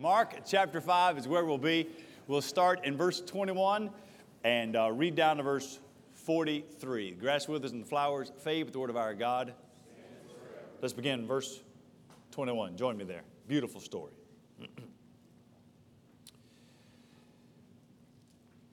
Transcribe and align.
Mark 0.00 0.46
chapter 0.46 0.80
5 0.80 1.18
is 1.18 1.28
where 1.28 1.44
we'll 1.44 1.58
be. 1.58 1.86
We'll 2.26 2.40
start 2.40 2.86
in 2.86 2.96
verse 2.96 3.20
21 3.20 3.90
and 4.44 4.74
uh, 4.74 4.90
read 4.92 5.14
down 5.14 5.36
to 5.36 5.42
verse 5.42 5.78
43. 6.14 7.10
The 7.10 7.20
grass 7.20 7.46
withers 7.46 7.72
and 7.72 7.82
the 7.82 7.86
flowers 7.86 8.32
fade, 8.38 8.64
but 8.64 8.72
the 8.72 8.78
word 8.78 8.88
of 8.88 8.96
our 8.96 9.12
God. 9.12 9.52
Let's 10.80 10.94
begin 10.94 11.26
verse 11.26 11.60
21. 12.30 12.78
Join 12.78 12.96
me 12.96 13.04
there. 13.04 13.20
Beautiful 13.46 13.78
story. 13.78 14.14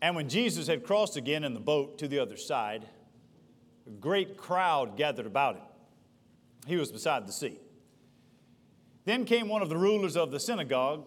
and 0.02 0.16
when 0.16 0.30
Jesus 0.30 0.68
had 0.68 0.86
crossed 0.86 1.18
again 1.18 1.44
in 1.44 1.54
the 1.54 1.59
boat 1.59 1.98
to 1.98 2.07
the 2.07 2.20
other 2.20 2.38
side, 2.38 2.88
a 3.86 3.89
great 3.89 4.38
crowd 4.38 4.96
gathered 4.96 5.25
about 5.25 5.57
him. 5.57 5.64
He 6.68 6.78
was 6.78 6.89
beside 6.89 7.28
the 7.28 7.34
sea. 7.34 7.59
Then 9.04 9.25
came 9.25 9.50
one 9.50 9.62
of 9.62 9.68
the 9.68 9.78
rulers 9.78 10.16
of 10.16 10.32
the 10.32 10.39
synagogue, 10.39 11.05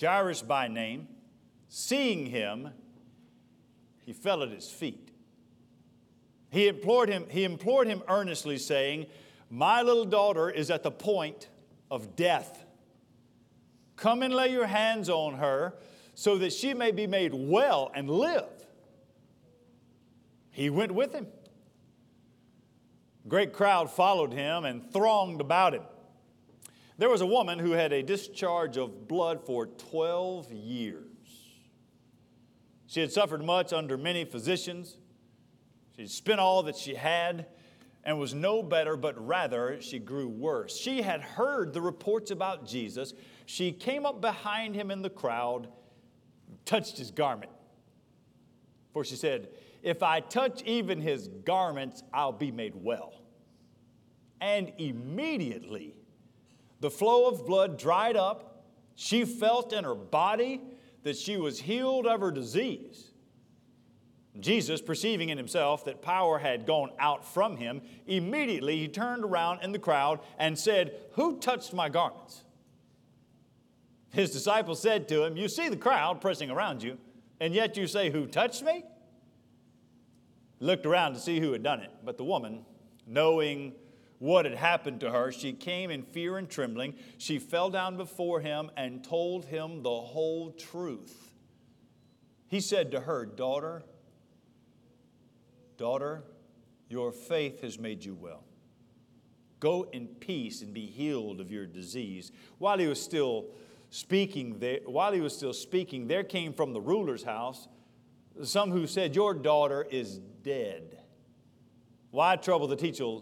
Jairus 0.00 0.42
by 0.42 0.68
name. 0.68 1.08
Seeing 1.68 2.26
him, 2.26 2.70
he 4.04 4.12
fell 4.12 4.42
at 4.42 4.50
his 4.50 4.70
feet. 4.70 5.10
He 6.50 6.68
implored 6.68 7.08
him, 7.08 7.26
he 7.28 7.44
implored 7.44 7.88
him 7.88 8.02
earnestly, 8.08 8.56
saying, 8.56 9.06
My 9.50 9.82
little 9.82 10.06
daughter 10.06 10.48
is 10.48 10.70
at 10.70 10.82
the 10.82 10.90
point 10.90 11.48
of 11.90 12.16
death. 12.16 12.64
Come 13.96 14.22
and 14.22 14.32
lay 14.32 14.50
your 14.50 14.66
hands 14.66 15.10
on 15.10 15.34
her 15.34 15.74
so 16.14 16.38
that 16.38 16.52
she 16.52 16.72
may 16.72 16.90
be 16.90 17.06
made 17.06 17.34
well 17.34 17.90
and 17.94 18.08
live. 18.08 18.48
He 20.50 20.70
went 20.70 20.92
with 20.92 21.12
him. 21.12 21.26
A 23.24 23.28
great 23.28 23.52
crowd 23.52 23.90
followed 23.90 24.32
him 24.32 24.64
and 24.64 24.90
thronged 24.92 25.40
about 25.40 25.74
him. 25.74 25.82
There 26.98 27.08
was 27.08 27.20
a 27.20 27.26
woman 27.26 27.60
who 27.60 27.72
had 27.72 27.92
a 27.92 28.02
discharge 28.02 28.76
of 28.76 29.06
blood 29.06 29.46
for 29.46 29.66
12 29.66 30.52
years. 30.52 31.04
She 32.88 33.00
had 33.00 33.12
suffered 33.12 33.44
much 33.44 33.72
under 33.72 33.96
many 33.96 34.24
physicians. 34.24 34.96
She 35.94 36.02
had 36.02 36.10
spent 36.10 36.40
all 36.40 36.64
that 36.64 36.76
she 36.76 36.96
had 36.96 37.46
and 38.02 38.18
was 38.18 38.34
no 38.34 38.64
better, 38.64 38.96
but 38.96 39.24
rather 39.24 39.80
she 39.80 40.00
grew 40.00 40.28
worse. 40.28 40.76
She 40.76 41.02
had 41.02 41.20
heard 41.20 41.72
the 41.72 41.80
reports 41.80 42.32
about 42.32 42.66
Jesus. 42.66 43.14
She 43.46 43.70
came 43.70 44.04
up 44.04 44.20
behind 44.20 44.74
him 44.74 44.90
in 44.90 45.00
the 45.00 45.10
crowd, 45.10 45.68
touched 46.64 46.98
his 46.98 47.12
garment. 47.12 47.52
For 48.92 49.04
she 49.04 49.14
said, 49.14 49.50
If 49.82 50.02
I 50.02 50.18
touch 50.18 50.62
even 50.62 51.00
his 51.00 51.28
garments, 51.28 52.02
I'll 52.12 52.32
be 52.32 52.50
made 52.50 52.74
well. 52.74 53.12
And 54.40 54.72
immediately 54.78 55.97
the 56.80 56.90
flow 56.90 57.26
of 57.28 57.46
blood 57.46 57.78
dried 57.78 58.16
up. 58.16 58.64
She 58.94 59.24
felt 59.24 59.72
in 59.72 59.84
her 59.84 59.94
body 59.94 60.60
that 61.02 61.16
she 61.16 61.36
was 61.36 61.60
healed 61.60 62.06
of 62.06 62.20
her 62.20 62.30
disease. 62.30 63.12
Jesus, 64.40 64.80
perceiving 64.80 65.30
in 65.30 65.38
himself 65.38 65.84
that 65.84 66.02
power 66.02 66.38
had 66.38 66.66
gone 66.66 66.90
out 66.98 67.26
from 67.26 67.56
him, 67.56 67.80
immediately 68.06 68.78
he 68.78 68.88
turned 68.88 69.24
around 69.24 69.62
in 69.62 69.72
the 69.72 69.78
crowd 69.78 70.20
and 70.38 70.56
said, 70.56 70.94
Who 71.12 71.38
touched 71.38 71.72
my 71.72 71.88
garments? 71.88 72.44
His 74.10 74.30
disciples 74.30 74.80
said 74.80 75.08
to 75.08 75.24
him, 75.24 75.36
You 75.36 75.48
see 75.48 75.68
the 75.68 75.76
crowd 75.76 76.20
pressing 76.20 76.50
around 76.50 76.82
you, 76.82 76.98
and 77.40 77.52
yet 77.52 77.76
you 77.76 77.86
say, 77.86 78.10
Who 78.10 78.26
touched 78.26 78.62
me? 78.62 78.84
Looked 80.60 80.86
around 80.86 81.14
to 81.14 81.20
see 81.20 81.40
who 81.40 81.52
had 81.52 81.62
done 81.62 81.80
it, 81.80 81.90
but 82.04 82.16
the 82.16 82.24
woman, 82.24 82.64
knowing 83.06 83.74
what 84.18 84.44
had 84.44 84.54
happened 84.54 85.00
to 85.00 85.10
her, 85.10 85.30
she 85.30 85.52
came 85.52 85.90
in 85.90 86.02
fear 86.02 86.38
and 86.38 86.48
trembling. 86.48 86.94
She 87.18 87.38
fell 87.38 87.70
down 87.70 87.96
before 87.96 88.40
him 88.40 88.70
and 88.76 89.04
told 89.04 89.46
him 89.46 89.82
the 89.82 89.90
whole 89.90 90.50
truth. 90.52 91.34
He 92.48 92.60
said 92.60 92.90
to 92.92 93.00
her, 93.00 93.26
Daughter, 93.26 93.82
daughter, 95.76 96.24
your 96.88 97.12
faith 97.12 97.60
has 97.60 97.78
made 97.78 98.04
you 98.04 98.14
well. 98.14 98.44
Go 99.60 99.88
in 99.92 100.06
peace 100.06 100.62
and 100.62 100.72
be 100.72 100.86
healed 100.86 101.40
of 101.40 101.50
your 101.50 101.66
disease. 101.66 102.32
While 102.58 102.78
he 102.78 102.86
was 102.86 103.00
still 103.00 103.46
speaking 103.90 104.58
there, 104.58 104.80
while 104.86 105.12
he 105.12 105.20
was 105.20 105.36
still 105.36 105.52
speaking, 105.52 106.06
there 106.06 106.24
came 106.24 106.52
from 106.52 106.72
the 106.72 106.80
ruler's 106.80 107.22
house 107.22 107.68
some 108.44 108.70
who 108.70 108.86
said, 108.86 109.14
Your 109.14 109.34
daughter 109.34 109.86
is 109.90 110.18
dead. 110.18 110.98
Why 112.10 112.36
trouble 112.36 112.68
the 112.68 112.76
teacher? 112.76 113.18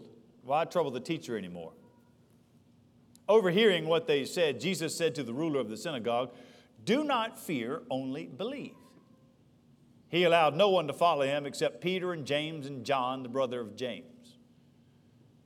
Why 0.47 0.63
trouble 0.63 0.91
the 0.91 1.01
teacher 1.01 1.37
anymore? 1.37 1.73
Overhearing 3.27 3.85
what 3.85 4.07
they 4.07 4.23
said, 4.23 4.61
Jesus 4.61 4.95
said 4.95 5.13
to 5.15 5.23
the 5.23 5.33
ruler 5.33 5.59
of 5.59 5.67
the 5.67 5.75
synagogue, 5.75 6.33
Do 6.85 7.03
not 7.03 7.37
fear, 7.37 7.81
only 7.91 8.27
believe. 8.27 8.75
He 10.07 10.23
allowed 10.23 10.55
no 10.55 10.69
one 10.69 10.87
to 10.87 10.93
follow 10.93 11.25
him 11.25 11.45
except 11.45 11.81
Peter 11.81 12.13
and 12.13 12.25
James 12.25 12.65
and 12.65 12.85
John, 12.85 13.23
the 13.23 13.29
brother 13.29 13.59
of 13.59 13.75
James. 13.75 14.37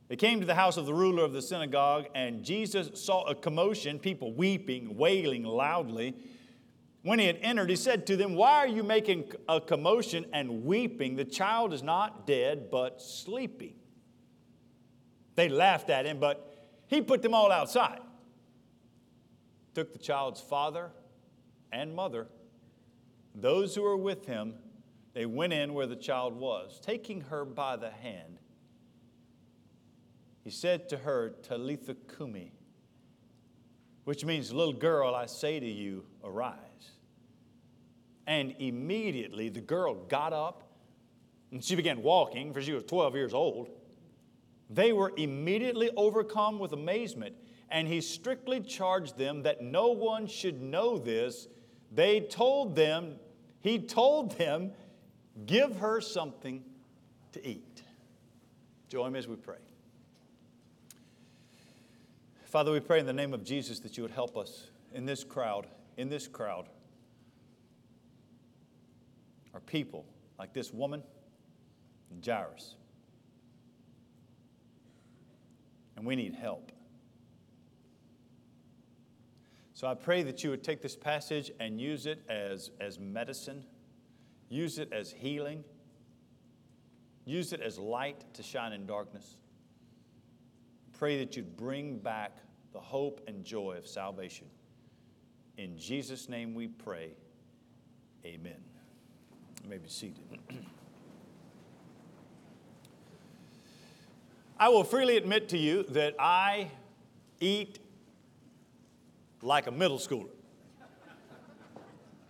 They 0.07 0.17
came 0.17 0.39
to 0.39 0.45
the 0.45 0.53
house 0.53 0.77
of 0.77 0.85
the 0.85 0.93
ruler 0.93 1.23
of 1.23 1.33
the 1.33 1.41
synagogue, 1.41 2.05
and 2.13 2.43
Jesus 2.43 3.03
saw 3.03 3.23
a 3.23 3.33
commotion, 3.33 3.97
people 3.97 4.35
weeping, 4.35 4.97
wailing 4.97 5.45
loudly. 5.45 6.15
When 7.01 7.17
he 7.17 7.25
had 7.25 7.39
entered, 7.41 7.71
he 7.71 7.75
said 7.75 8.05
to 8.05 8.15
them, 8.15 8.35
Why 8.35 8.57
are 8.57 8.67
you 8.67 8.83
making 8.83 9.31
a 9.49 9.59
commotion 9.59 10.27
and 10.31 10.63
weeping? 10.63 11.15
The 11.15 11.25
child 11.25 11.73
is 11.73 11.81
not 11.81 12.27
dead, 12.27 12.69
but 12.69 13.01
sleeping. 13.01 13.73
They 15.35 15.49
laughed 15.49 15.89
at 15.89 16.05
him, 16.05 16.19
but 16.19 16.47
he 16.87 17.01
put 17.01 17.21
them 17.21 17.33
all 17.33 17.51
outside. 17.51 17.99
Took 19.73 19.93
the 19.93 19.99
child's 19.99 20.41
father 20.41 20.91
and 21.71 21.95
mother, 21.95 22.27
those 23.33 23.75
who 23.75 23.81
were 23.81 23.97
with 23.97 24.25
him, 24.25 24.55
they 25.13 25.25
went 25.25 25.53
in 25.53 25.73
where 25.73 25.87
the 25.87 25.95
child 25.95 26.35
was. 26.35 26.79
Taking 26.81 27.21
her 27.21 27.45
by 27.45 27.75
the 27.77 27.89
hand, 27.89 28.39
he 30.43 30.49
said 30.49 30.89
to 30.89 30.97
her, 30.97 31.29
Talitha 31.43 31.95
cumi, 32.17 32.53
which 34.03 34.25
means, 34.25 34.51
Little 34.51 34.73
girl, 34.73 35.15
I 35.15 35.27
say 35.27 35.59
to 35.59 35.65
you, 35.65 36.05
arise. 36.23 36.57
And 38.27 38.55
immediately 38.59 39.49
the 39.49 39.61
girl 39.61 39.95
got 39.95 40.33
up 40.33 40.63
and 41.51 41.63
she 41.63 41.75
began 41.75 42.01
walking, 42.01 42.53
for 42.53 42.61
she 42.61 42.71
was 42.71 42.83
12 42.83 43.15
years 43.15 43.33
old. 43.33 43.69
They 44.73 44.93
were 44.93 45.11
immediately 45.17 45.89
overcome 45.97 46.57
with 46.57 46.71
amazement, 46.71 47.35
and 47.69 47.87
he 47.87 47.99
strictly 48.01 48.61
charged 48.61 49.17
them 49.17 49.43
that 49.43 49.61
no 49.61 49.89
one 49.89 50.27
should 50.27 50.61
know 50.61 50.97
this. 50.97 51.47
They 51.91 52.21
told 52.21 52.75
them, 52.75 53.15
he 53.59 53.79
told 53.79 54.37
them, 54.37 54.71
give 55.45 55.77
her 55.77 55.99
something 55.99 56.63
to 57.33 57.47
eat. 57.47 57.83
Join 58.89 59.11
me 59.11 59.19
as 59.19 59.27
we 59.27 59.35
pray. 59.35 59.57
Father, 62.45 62.71
we 62.71 62.79
pray 62.79 62.99
in 62.99 63.05
the 63.05 63.13
name 63.13 63.33
of 63.33 63.43
Jesus 63.43 63.79
that 63.79 63.97
you 63.97 64.03
would 64.03 64.11
help 64.11 64.37
us 64.37 64.69
in 64.93 65.05
this 65.05 65.23
crowd, 65.23 65.67
in 65.97 66.09
this 66.09 66.27
crowd. 66.27 66.67
Are 69.53 69.61
people 69.61 70.05
like 70.37 70.53
this 70.53 70.73
woman 70.73 71.03
Jairus. 72.25 72.75
And 76.01 76.07
we 76.07 76.15
need 76.15 76.33
help. 76.33 76.71
So 79.75 79.85
I 79.85 79.93
pray 79.93 80.23
that 80.23 80.43
you 80.43 80.49
would 80.49 80.63
take 80.63 80.81
this 80.81 80.95
passage 80.95 81.51
and 81.59 81.79
use 81.79 82.07
it 82.07 82.23
as, 82.27 82.71
as 82.79 82.97
medicine, 82.97 83.63
use 84.49 84.79
it 84.79 84.91
as 84.91 85.11
healing, 85.11 85.63
use 87.23 87.53
it 87.53 87.61
as 87.61 87.77
light 87.77 88.33
to 88.33 88.41
shine 88.41 88.73
in 88.73 88.87
darkness. 88.87 89.37
Pray 90.97 91.19
that 91.19 91.37
you'd 91.37 91.55
bring 91.55 91.99
back 91.99 92.35
the 92.73 92.79
hope 92.79 93.21
and 93.27 93.45
joy 93.45 93.75
of 93.77 93.85
salvation. 93.85 94.47
In 95.59 95.77
Jesus' 95.77 96.27
name 96.27 96.55
we 96.55 96.67
pray. 96.67 97.11
Amen. 98.25 98.63
You 99.63 99.69
may 99.69 99.77
be 99.77 99.87
seated. 99.87 100.25
I 104.61 104.69
will 104.69 104.83
freely 104.83 105.17
admit 105.17 105.49
to 105.49 105.57
you 105.57 105.81
that 105.89 106.13
I 106.19 106.69
eat 107.39 107.79
like 109.41 109.65
a 109.65 109.71
middle 109.71 109.97
schooler. 109.97 110.29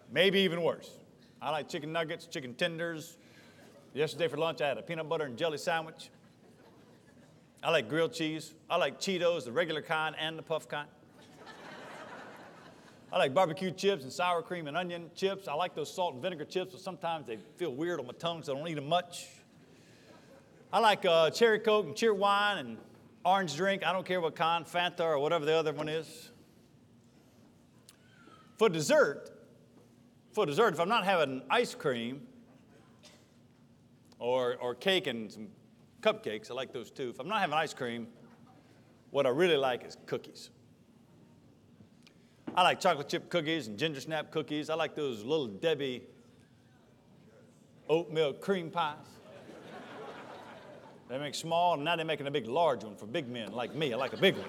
Maybe 0.10 0.40
even 0.40 0.62
worse. 0.62 0.90
I 1.42 1.50
like 1.52 1.68
chicken 1.68 1.92
nuggets, 1.92 2.28
chicken 2.28 2.54
tenders. 2.54 3.18
Yesterday 3.94 4.30
for 4.30 4.38
lunch, 4.38 4.62
I 4.62 4.70
had 4.70 4.78
a 4.78 4.82
peanut 4.82 5.10
butter 5.10 5.26
and 5.26 5.38
jelly 5.38 5.58
sandwich. 5.58 6.10
I 7.62 7.70
like 7.70 7.90
grilled 7.90 8.14
cheese. 8.14 8.54
I 8.70 8.78
like 8.78 9.02
Cheetos, 9.02 9.44
the 9.44 9.52
regular 9.52 9.82
kind 9.82 10.16
and 10.18 10.40
the 10.40 10.44
puff 10.44 10.70
kind. 10.70 10.88
I 13.12 13.18
like 13.18 13.34
barbecue 13.34 13.72
chips 13.72 14.04
and 14.04 14.14
sour 14.14 14.42
cream 14.42 14.68
and 14.68 14.78
onion 14.78 15.12
chips. 15.16 15.50
I 15.50 15.54
like 15.54 15.76
those 15.76 15.94
salt 15.94 16.14
and 16.14 16.24
vinegar 16.24 16.46
chips, 16.46 16.72
but 16.72 16.80
sometimes 16.80 17.28
they 17.28 17.40
feel 17.58 17.76
weird 17.76 18.00
on 18.00 18.08
my 18.08 18.14
tongue, 18.14 18.42
so 18.42 18.54
I 18.54 18.58
don't 18.58 18.70
eat 18.70 18.76
them 18.76 18.88
much. 18.88 19.28
I 20.74 20.80
like 20.80 21.04
uh, 21.04 21.30
cherry 21.32 21.60
Coke 21.60 21.86
and 21.86 21.96
Cheerwine 21.96 22.60
and 22.60 22.78
orange 23.26 23.58
drink. 23.58 23.86
I 23.86 23.92
don't 23.92 24.06
care 24.06 24.22
what 24.22 24.38
kind, 24.38 24.66
Fanta 24.66 25.02
or 25.02 25.20
whatever 25.20 25.44
the 25.44 25.54
other 25.54 25.74
one 25.74 25.90
is. 25.90 26.32
For 28.58 28.70
dessert, 28.70 29.32
for 30.32 30.46
dessert, 30.46 30.74
if 30.74 30.80
I'm 30.80 30.88
not 30.88 31.04
having 31.04 31.42
ice 31.50 31.76
cream 31.76 32.22
or, 34.18 34.56
or 34.62 34.74
cake 34.74 35.08
and 35.08 35.30
some 35.30 35.50
cupcakes, 36.00 36.50
I 36.50 36.54
like 36.54 36.72
those 36.72 36.90
too. 36.90 37.10
If 37.10 37.20
I'm 37.20 37.28
not 37.28 37.42
having 37.42 37.56
ice 37.56 37.74
cream, 37.74 38.08
what 39.10 39.26
I 39.26 39.30
really 39.30 39.58
like 39.58 39.86
is 39.86 39.98
cookies. 40.06 40.52
I 42.56 42.64
like 42.64 42.80
chocolate 42.80 43.10
chip 43.10 43.30
cookies 43.30 43.68
and 43.68 43.78
ginger 43.78 44.00
snap 44.00 44.32
cookies. 44.32 44.70
I 44.70 44.76
like 44.76 44.96
those 44.96 45.22
Little 45.26 45.48
Debbie 45.48 46.04
oatmeal 47.90 48.32
cream 48.32 48.70
pies. 48.70 48.96
They 51.12 51.18
make 51.18 51.36
small, 51.36 51.74
and 51.74 51.84
now 51.84 51.98
they're 51.98 52.06
making 52.06 52.28
a 52.28 52.32
big 52.32 52.48
large 52.48 52.86
one 52.86 52.96
for 52.96 53.06
big 53.06 53.28
men 53.28 53.52
like 53.52 53.76
me. 53.76 53.92
I 53.92 53.98
like 53.98 54.14
a 54.14 54.18
big 54.18 54.38
one. 54.38 54.48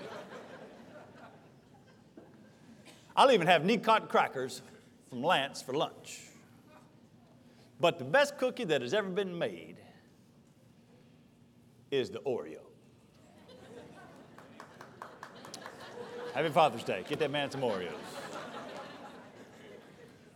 I'll 3.16 3.32
even 3.32 3.48
have 3.48 3.62
Nekot 3.62 4.08
crackers 4.08 4.62
from 5.10 5.24
Lance 5.24 5.60
for 5.60 5.72
lunch. 5.74 6.20
But 7.80 7.98
the 7.98 8.04
best 8.04 8.38
cookie 8.38 8.62
that 8.62 8.80
has 8.80 8.94
ever 8.94 9.08
been 9.08 9.36
made 9.36 9.78
is 11.90 12.10
the 12.10 12.20
Oreo. 12.20 12.60
Happy 16.32 16.48
Father's 16.50 16.84
Day. 16.84 17.04
Get 17.08 17.18
that 17.18 17.32
man 17.32 17.50
some 17.50 17.62
Oreos. 17.62 17.90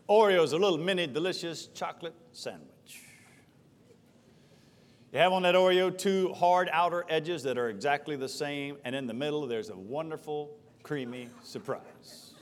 Oreos, 0.08 0.52
a 0.52 0.56
little 0.56 0.76
mini 0.76 1.06
delicious 1.06 1.69
chocolate 1.69 2.14
sandwich. 2.32 2.75
Have 5.17 5.33
on 5.33 5.43
that 5.45 5.55
Oreo 5.55 5.97
two 5.97 6.35
hard 6.35 6.69
outer 6.71 7.07
edges 7.09 7.43
that 7.45 7.57
are 7.57 7.71
exactly 7.71 8.17
the 8.17 8.29
same, 8.29 8.77
and 8.85 8.95
in 8.95 9.07
the 9.07 9.15
middle 9.15 9.47
there's 9.47 9.71
a 9.71 9.77
wonderful, 9.77 10.51
creamy 10.83 11.31
surprise. 11.43 12.35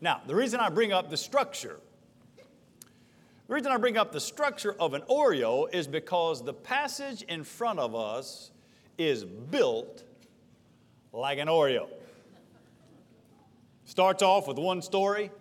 Now, 0.00 0.22
the 0.28 0.36
reason 0.36 0.60
I 0.60 0.68
bring 0.68 0.92
up 0.92 1.10
the 1.10 1.16
structure, 1.16 1.80
the 3.48 3.54
reason 3.54 3.72
I 3.72 3.76
bring 3.76 3.96
up 3.96 4.12
the 4.12 4.20
structure 4.20 4.76
of 4.78 4.94
an 4.94 5.02
Oreo 5.10 5.66
is 5.74 5.88
because 5.88 6.44
the 6.44 6.54
passage 6.54 7.22
in 7.22 7.42
front 7.42 7.80
of 7.80 7.96
us 7.96 8.52
is 8.96 9.24
built 9.24 10.04
like 11.12 11.40
an 11.40 11.48
Oreo. 11.48 11.88
Starts 13.84 14.22
off 14.22 14.46
with 14.46 14.58
one 14.58 14.80
story. 14.80 15.32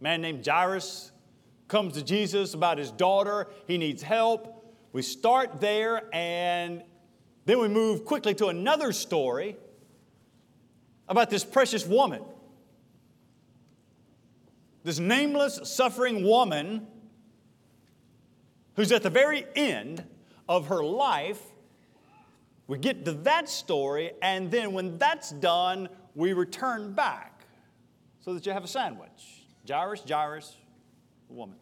Man 0.00 0.22
named 0.22 0.46
Jairus 0.46 1.10
comes 1.66 1.94
to 1.94 2.04
Jesus 2.04 2.54
about 2.54 2.78
his 2.78 2.92
daughter. 2.92 3.48
He 3.66 3.76
needs 3.76 4.00
help. 4.00 4.53
We 4.94 5.02
start 5.02 5.60
there 5.60 6.08
and 6.14 6.82
then 7.44 7.58
we 7.58 7.68
move 7.68 8.06
quickly 8.06 8.32
to 8.36 8.46
another 8.46 8.92
story 8.92 9.56
about 11.08 11.28
this 11.28 11.44
precious 11.44 11.86
woman 11.86 12.22
this 14.84 14.98
nameless, 14.98 15.60
suffering 15.64 16.22
woman 16.22 16.86
who's 18.76 18.92
at 18.92 19.02
the 19.02 19.10
very 19.10 19.46
end 19.56 20.04
of 20.48 20.66
her 20.68 20.84
life. 20.84 21.40
We 22.66 22.78
get 22.78 23.04
to 23.06 23.12
that 23.12 23.48
story, 23.48 24.12
and 24.22 24.50
then 24.50 24.72
when 24.72 24.98
that's 24.98 25.30
done, 25.30 25.88
we 26.14 26.34
return 26.34 26.92
back 26.92 27.46
so 28.20 28.34
that 28.34 28.44
you 28.46 28.52
have 28.52 28.64
a 28.64 28.68
sandwich. 28.68 29.46
Jairus, 29.66 30.02
Jairus, 30.06 30.54
woman. 31.30 31.56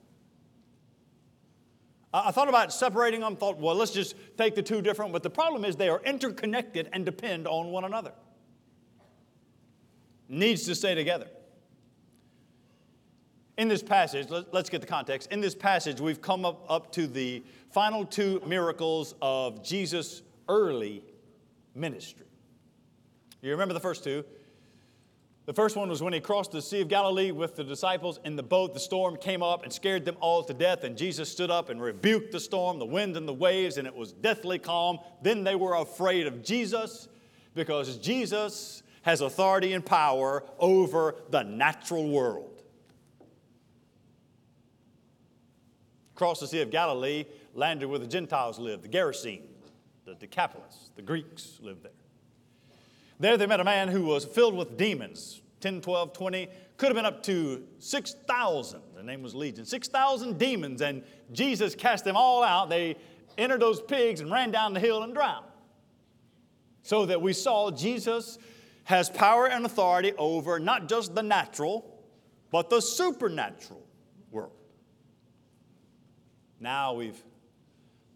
I 2.14 2.30
thought 2.30 2.48
about 2.48 2.72
separating 2.72 3.20
them, 3.20 3.36
thought, 3.36 3.58
well, 3.58 3.74
let's 3.74 3.90
just 3.90 4.14
take 4.36 4.54
the 4.54 4.62
two 4.62 4.82
different, 4.82 5.12
but 5.12 5.22
the 5.22 5.30
problem 5.30 5.64
is 5.64 5.76
they 5.76 5.88
are 5.88 6.02
interconnected 6.04 6.88
and 6.92 7.06
depend 7.06 7.46
on 7.46 7.68
one 7.68 7.84
another. 7.84 8.12
Needs 10.28 10.64
to 10.64 10.74
stay 10.74 10.94
together. 10.94 11.26
In 13.56 13.68
this 13.68 13.82
passage, 13.82 14.28
let's 14.52 14.68
get 14.68 14.80
the 14.80 14.86
context. 14.86 15.30
In 15.30 15.40
this 15.40 15.54
passage, 15.54 16.00
we've 16.00 16.20
come 16.20 16.44
up, 16.44 16.64
up 16.68 16.92
to 16.92 17.06
the 17.06 17.42
final 17.70 18.04
two 18.04 18.42
miracles 18.46 19.14
of 19.22 19.62
Jesus' 19.62 20.22
early 20.48 21.02
ministry. 21.74 22.26
You 23.40 23.50
remember 23.50 23.74
the 23.74 23.80
first 23.80 24.04
two? 24.04 24.24
The 25.44 25.52
first 25.52 25.74
one 25.74 25.88
was 25.88 26.00
when 26.00 26.12
he 26.12 26.20
crossed 26.20 26.52
the 26.52 26.62
Sea 26.62 26.82
of 26.82 26.88
Galilee 26.88 27.32
with 27.32 27.56
the 27.56 27.64
disciples 27.64 28.20
in 28.24 28.36
the 28.36 28.44
boat. 28.44 28.74
The 28.74 28.80
storm 28.80 29.16
came 29.16 29.42
up 29.42 29.64
and 29.64 29.72
scared 29.72 30.04
them 30.04 30.16
all 30.20 30.44
to 30.44 30.54
death, 30.54 30.84
and 30.84 30.96
Jesus 30.96 31.30
stood 31.30 31.50
up 31.50 31.68
and 31.68 31.82
rebuked 31.82 32.30
the 32.30 32.38
storm, 32.38 32.78
the 32.78 32.86
wind, 32.86 33.16
and 33.16 33.26
the 33.26 33.32
waves, 33.32 33.76
and 33.76 33.86
it 33.86 33.94
was 33.94 34.12
deathly 34.12 34.60
calm. 34.60 34.98
Then 35.20 35.42
they 35.42 35.56
were 35.56 35.74
afraid 35.74 36.28
of 36.28 36.44
Jesus 36.44 37.08
because 37.54 37.96
Jesus 37.98 38.84
has 39.02 39.20
authority 39.20 39.72
and 39.72 39.84
power 39.84 40.44
over 40.60 41.16
the 41.30 41.42
natural 41.42 42.08
world. 42.08 42.62
Across 46.14 46.38
the 46.38 46.46
Sea 46.46 46.60
of 46.60 46.70
Galilee, 46.70 47.24
landed 47.52 47.86
where 47.86 47.98
the 47.98 48.06
Gentiles 48.06 48.60
lived, 48.60 48.84
the 48.84 48.88
Gerasene, 48.88 49.42
the 50.04 50.14
Decapolis, 50.14 50.90
the 50.94 51.02
Greeks 51.02 51.58
lived 51.60 51.82
there. 51.82 51.90
There 53.20 53.36
they 53.36 53.46
met 53.46 53.60
a 53.60 53.64
man 53.64 53.88
who 53.88 54.02
was 54.02 54.24
filled 54.24 54.56
with 54.56 54.76
demons 54.76 55.42
10, 55.62 55.80
12, 55.80 56.12
20, 56.12 56.48
could 56.76 56.86
have 56.86 56.96
been 56.96 57.06
up 57.06 57.22
to 57.22 57.62
6,000. 57.78 58.80
The 58.96 59.02
name 59.02 59.22
was 59.22 59.34
Legion. 59.34 59.64
6,000 59.64 60.36
demons, 60.36 60.82
and 60.82 61.04
Jesus 61.30 61.74
cast 61.74 62.04
them 62.04 62.16
all 62.16 62.42
out. 62.42 62.68
They 62.68 62.96
entered 63.38 63.60
those 63.60 63.80
pigs 63.80 64.20
and 64.20 64.30
ran 64.30 64.50
down 64.50 64.74
the 64.74 64.80
hill 64.80 65.04
and 65.04 65.14
drowned. 65.14 65.46
So 66.82 67.06
that 67.06 67.22
we 67.22 67.32
saw 67.32 67.70
Jesus 67.70 68.38
has 68.84 69.08
power 69.08 69.48
and 69.48 69.64
authority 69.64 70.12
over 70.18 70.58
not 70.58 70.88
just 70.88 71.14
the 71.14 71.22
natural, 71.22 72.02
but 72.50 72.68
the 72.68 72.80
supernatural 72.80 73.86
world. 74.32 74.52
Now 76.58 76.94
we've 76.94 77.22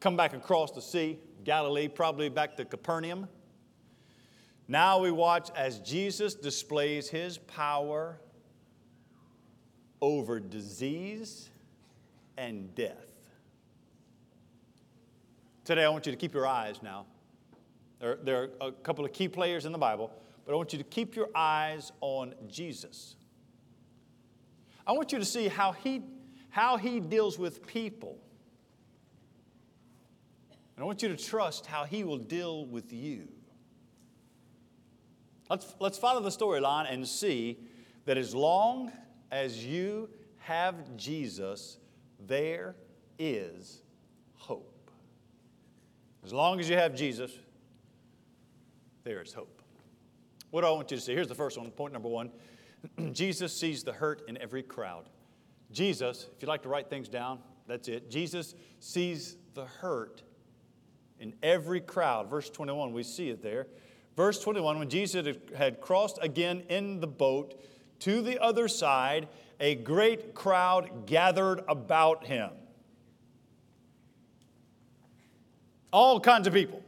come 0.01 0.17
back 0.17 0.35
across 0.35 0.73
the 0.73 0.83
sea, 0.83 1.21
Galilee, 1.45 1.87
probably 1.87 2.29
back 2.29 2.57
to 2.57 2.65
Capernaum. 2.65 3.29
Now 4.69 4.99
we 4.99 5.11
watch 5.11 5.51
as 5.55 5.79
Jesus 5.81 6.35
displays 6.35 7.09
his 7.09 7.39
power 7.39 8.19
over 10.01 10.41
disease 10.41 11.51
and 12.37 12.75
death. 12.75 13.07
Today, 15.65 15.85
I 15.85 15.89
want 15.89 16.07
you 16.07 16.13
to 16.13 16.19
keep 16.19 16.35
your 16.35 16.47
eyes 16.47 16.83
now. 16.83 17.07
There, 18.01 18.17
there, 18.23 18.51
are 18.61 18.69
a 18.69 18.73
couple 18.73 19.05
of 19.05 19.13
key 19.13 19.29
players 19.29 19.65
in 19.65 19.73
the 19.73 19.79
Bible, 19.79 20.13
but 20.45 20.53
I 20.53 20.57
want 20.57 20.73
you 20.73 20.79
to 20.79 20.85
keep 20.85 21.17
your 21.17 21.29
eyes 21.35 21.93
on 22.01 22.35
Jesus. 22.49 23.17
I 24.87 24.93
want 24.93 25.13
you 25.13 25.19
to 25.19 25.25
see 25.25 25.49
how 25.49 25.73
he, 25.73 26.03
how 26.51 26.77
he 26.77 27.01
deals 27.01 27.39
with 27.39 27.67
people 27.67 28.19
and 30.77 30.83
I 30.83 30.87
want 30.87 31.03
you 31.03 31.09
to 31.09 31.17
trust 31.17 31.67
how 31.67 31.85
He 31.85 32.05
will 32.05 32.19
deal 32.19 32.67
with 32.67 32.93
you. 32.93 33.29
Let's, 35.49 35.75
let's 35.79 35.99
follow 35.99 36.21
the 36.21 36.31
storyline 36.31 36.93
and 36.93 37.07
see 37.07 37.59
that 38.05 38.17
as 38.17 38.35
long 38.35 38.91
as 39.31 39.65
you 39.65 40.09
have 40.39 40.97
Jesus, 40.97 41.79
there 42.27 42.77
is 43.19 43.83
hope. 44.35 44.91
As 46.25 46.33
long 46.33 46.59
as 46.59 46.69
you 46.69 46.77
have 46.77 46.95
Jesus, 46.95 47.33
there 49.05 49.23
is 49.23 49.33
hope. 49.33 49.63
What 50.51 50.63
do 50.63 50.67
I 50.67 50.71
want 50.71 50.91
you 50.91 50.97
to 50.97 51.03
see? 51.03 51.13
Here's 51.13 51.29
the 51.29 51.35
first 51.35 51.59
one, 51.59 51.71
point 51.71 51.93
number 51.93 52.09
one. 52.09 52.31
Jesus 53.13 53.57
sees 53.57 53.83
the 53.83 53.93
hurt 53.93 54.23
in 54.29 54.37
every 54.39 54.63
crowd. 54.63 55.09
Jesus, 55.71 56.29
if 56.35 56.43
you'd 56.43 56.49
like 56.49 56.63
to 56.63 56.69
write 56.69 56.89
things 56.89 57.09
down, 57.09 57.39
that's 57.67 57.89
it. 57.89 58.11
Jesus 58.11 58.55
sees 58.81 59.37
the 59.55 59.65
hurt 59.65 60.23
in 61.19 61.35
every 61.43 61.81
crowd. 61.81 62.31
Verse 62.31 62.51
21, 62.51 62.93
we 62.93 63.03
see 63.03 63.31
it 63.31 63.43
there. 63.43 63.67
Verse 64.17 64.41
21, 64.41 64.79
when 64.79 64.89
Jesus 64.89 65.37
had 65.55 65.81
crossed 65.81 66.19
again 66.23 66.63
in 66.69 67.01
the 67.01 67.07
boat 67.07 67.61
to 68.01 68.23
the 68.23 68.43
other 68.43 68.67
side, 68.67 69.29
a 69.61 69.75
great 69.75 70.35
crowd 70.35 71.07
gathered 71.07 71.63
about 71.69 72.27
him. 72.27 72.51
All 75.93 76.19
kinds 76.19 76.47
of 76.47 76.55
people. 76.55 76.83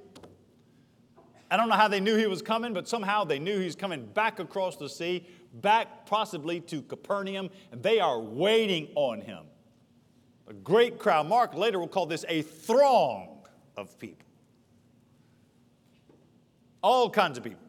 I 1.51 1.57
don't 1.57 1.69
know 1.69 1.77
how 1.77 1.89
they 1.89 2.01
knew 2.01 2.17
he 2.17 2.27
was 2.27 2.43
coming, 2.43 2.75
but 2.75 2.89
somehow 2.89 3.25
they 3.25 3.39
knew 3.39 3.59
he 3.59 3.65
was 3.65 3.77
coming 3.77 4.05
back 4.07 4.39
across 4.39 4.77
the 4.77 4.89
sea, 4.89 5.27
back 5.55 6.05
possibly 6.07 6.61
to 6.61 6.83
Capernaum, 6.83 7.49
and 7.73 7.83
they 7.83 8.01
are 8.01 8.21
waiting 8.21 8.89
on 8.95 9.21
him. 9.21 9.45
A 10.47 10.53
great 10.53 10.99
crowd. 10.99 11.27
Mark 11.27 11.55
later 11.55 11.79
will 11.79 11.89
call 11.89 12.07
this 12.07 12.25
a 12.29 12.43
throng 12.43 13.47
of 13.77 13.99
people. 13.99 14.28
All 16.83 17.11
kinds 17.11 17.39
of 17.39 17.45
people. 17.45 17.61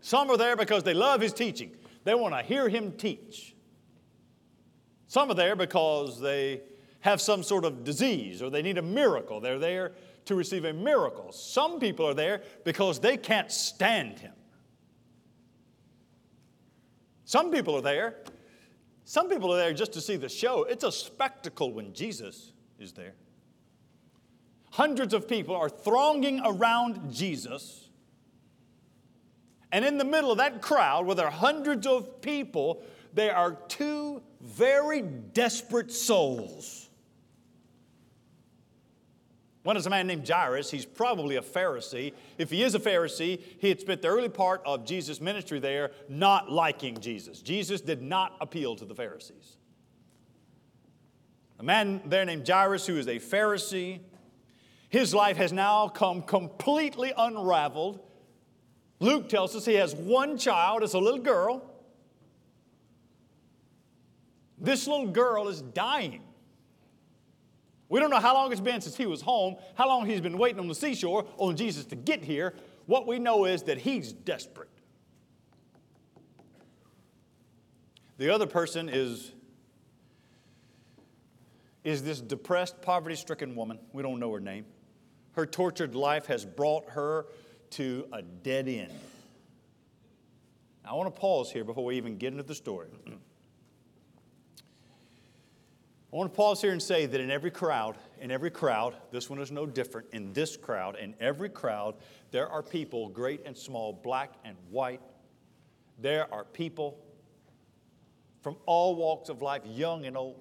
Some 0.00 0.30
are 0.30 0.36
there 0.36 0.56
because 0.56 0.84
they 0.84 0.94
love 0.94 1.20
his 1.20 1.32
teaching, 1.32 1.72
they 2.04 2.14
want 2.14 2.34
to 2.34 2.42
hear 2.42 2.68
him 2.68 2.92
teach. 2.92 3.54
Some 5.08 5.30
are 5.30 5.34
there 5.34 5.56
because 5.56 6.20
they 6.20 6.60
have 7.00 7.20
some 7.20 7.42
sort 7.42 7.64
of 7.64 7.84
disease 7.84 8.42
or 8.42 8.50
they 8.50 8.62
need 8.62 8.76
a 8.76 8.82
miracle. 8.82 9.40
They're 9.40 9.58
there 9.58 9.92
to 10.26 10.34
receive 10.34 10.64
a 10.66 10.72
miracle. 10.72 11.32
Some 11.32 11.80
people 11.80 12.06
are 12.06 12.14
there 12.14 12.42
because 12.64 13.00
they 13.00 13.16
can't 13.16 13.50
stand 13.50 14.18
him. 14.18 14.32
Some 17.24 17.50
people 17.50 17.74
are 17.76 17.82
there. 17.82 18.16
Some 19.04 19.30
people 19.30 19.52
are 19.54 19.56
there 19.56 19.72
just 19.72 19.92
to 19.94 20.00
see 20.02 20.16
the 20.16 20.28
show. 20.28 20.64
It's 20.64 20.84
a 20.84 20.92
spectacle 20.92 21.72
when 21.72 21.94
Jesus 21.94 22.52
is 22.78 22.92
there. 22.92 23.14
Hundreds 24.78 25.12
of 25.12 25.26
people 25.26 25.56
are 25.56 25.68
thronging 25.68 26.40
around 26.44 27.12
Jesus. 27.12 27.88
And 29.72 29.84
in 29.84 29.98
the 29.98 30.04
middle 30.04 30.30
of 30.30 30.38
that 30.38 30.62
crowd, 30.62 31.04
where 31.04 31.16
there 31.16 31.26
are 31.26 31.32
hundreds 31.32 31.84
of 31.84 32.20
people, 32.22 32.84
there 33.12 33.34
are 33.34 33.54
two 33.66 34.22
very 34.40 35.02
desperate 35.02 35.90
souls. 35.90 36.88
One 39.64 39.76
is 39.76 39.86
a 39.86 39.90
man 39.90 40.06
named 40.06 40.28
Jairus. 40.28 40.70
He's 40.70 40.86
probably 40.86 41.34
a 41.34 41.42
Pharisee. 41.42 42.12
If 42.38 42.48
he 42.50 42.62
is 42.62 42.76
a 42.76 42.78
Pharisee, 42.78 43.42
he 43.58 43.70
had 43.70 43.80
spent 43.80 44.00
the 44.00 44.06
early 44.06 44.28
part 44.28 44.62
of 44.64 44.86
Jesus' 44.86 45.20
ministry 45.20 45.58
there 45.58 45.90
not 46.08 46.52
liking 46.52 47.00
Jesus. 47.00 47.42
Jesus 47.42 47.80
did 47.80 48.00
not 48.00 48.36
appeal 48.40 48.76
to 48.76 48.84
the 48.84 48.94
Pharisees. 48.94 49.56
A 51.58 51.64
man 51.64 52.00
there 52.06 52.24
named 52.24 52.46
Jairus, 52.46 52.86
who 52.86 52.96
is 52.96 53.08
a 53.08 53.16
Pharisee, 53.16 53.98
his 54.88 55.14
life 55.14 55.36
has 55.36 55.52
now 55.52 55.88
come 55.88 56.22
completely 56.22 57.12
unraveled. 57.16 58.00
Luke 59.00 59.28
tells 59.28 59.54
us 59.54 59.64
he 59.64 59.74
has 59.74 59.94
one 59.94 60.38
child, 60.38 60.82
it's 60.82 60.94
a 60.94 60.98
little 60.98 61.20
girl. 61.20 61.62
This 64.60 64.86
little 64.86 65.08
girl 65.08 65.48
is 65.48 65.62
dying. 65.62 66.22
We 67.88 68.00
don't 68.00 68.10
know 68.10 68.18
how 68.18 68.34
long 68.34 68.50
it's 68.50 68.60
been 68.60 68.80
since 68.80 68.96
he 68.96 69.06
was 69.06 69.22
home, 69.22 69.56
how 69.74 69.88
long 69.88 70.04
he's 70.06 70.20
been 70.20 70.36
waiting 70.36 70.60
on 70.60 70.68
the 70.68 70.74
seashore 70.74 71.26
on 71.36 71.56
Jesus 71.56 71.84
to 71.86 71.96
get 71.96 72.24
here. 72.24 72.54
What 72.86 73.06
we 73.06 73.18
know 73.18 73.44
is 73.44 73.62
that 73.64 73.78
he's 73.78 74.12
desperate. 74.12 74.68
The 78.18 78.34
other 78.34 78.46
person 78.46 78.88
is, 78.88 79.32
is 81.84 82.02
this 82.02 82.20
depressed, 82.20 82.82
poverty 82.82 83.14
stricken 83.14 83.54
woman. 83.54 83.78
We 83.92 84.02
don't 84.02 84.18
know 84.18 84.32
her 84.32 84.40
name. 84.40 84.66
Her 85.38 85.46
tortured 85.46 85.94
life 85.94 86.26
has 86.26 86.44
brought 86.44 86.90
her 86.90 87.26
to 87.70 88.08
a 88.12 88.22
dead 88.22 88.66
end. 88.66 88.92
I 90.84 90.94
want 90.94 91.14
to 91.14 91.20
pause 91.20 91.52
here 91.52 91.62
before 91.62 91.84
we 91.84 91.96
even 91.96 92.18
get 92.18 92.32
into 92.32 92.42
the 92.42 92.56
story. 92.56 92.88
I 93.06 93.12
want 96.10 96.32
to 96.32 96.36
pause 96.36 96.60
here 96.60 96.72
and 96.72 96.82
say 96.82 97.06
that 97.06 97.20
in 97.20 97.30
every 97.30 97.52
crowd, 97.52 97.94
in 98.20 98.32
every 98.32 98.50
crowd, 98.50 98.96
this 99.12 99.30
one 99.30 99.38
is 99.38 99.52
no 99.52 99.64
different. 99.64 100.08
In 100.12 100.32
this 100.32 100.56
crowd, 100.56 100.96
in 100.96 101.14
every 101.20 101.50
crowd, 101.50 101.94
there 102.32 102.48
are 102.48 102.60
people, 102.60 103.08
great 103.08 103.42
and 103.46 103.56
small, 103.56 103.92
black 103.92 104.32
and 104.44 104.56
white. 104.70 105.02
There 106.00 106.26
are 106.34 106.46
people 106.46 106.98
from 108.42 108.56
all 108.66 108.96
walks 108.96 109.28
of 109.28 109.40
life, 109.40 109.62
young 109.64 110.04
and 110.04 110.16
old. 110.16 110.40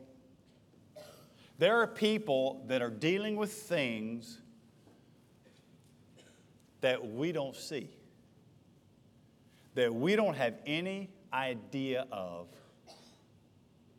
There 1.59 1.79
are 1.83 1.85
people 1.85 2.65
that 2.65 2.81
are 2.81 2.89
dealing 2.89 3.35
with 3.35 3.53
things 3.53 4.39
that 6.87 7.05
we 7.05 7.33
don't 7.33 7.53
see, 7.53 7.89
that 9.75 9.93
we 9.93 10.15
don't 10.15 10.37
have 10.37 10.53
any 10.65 11.09
idea 11.33 12.07
of. 12.13 12.47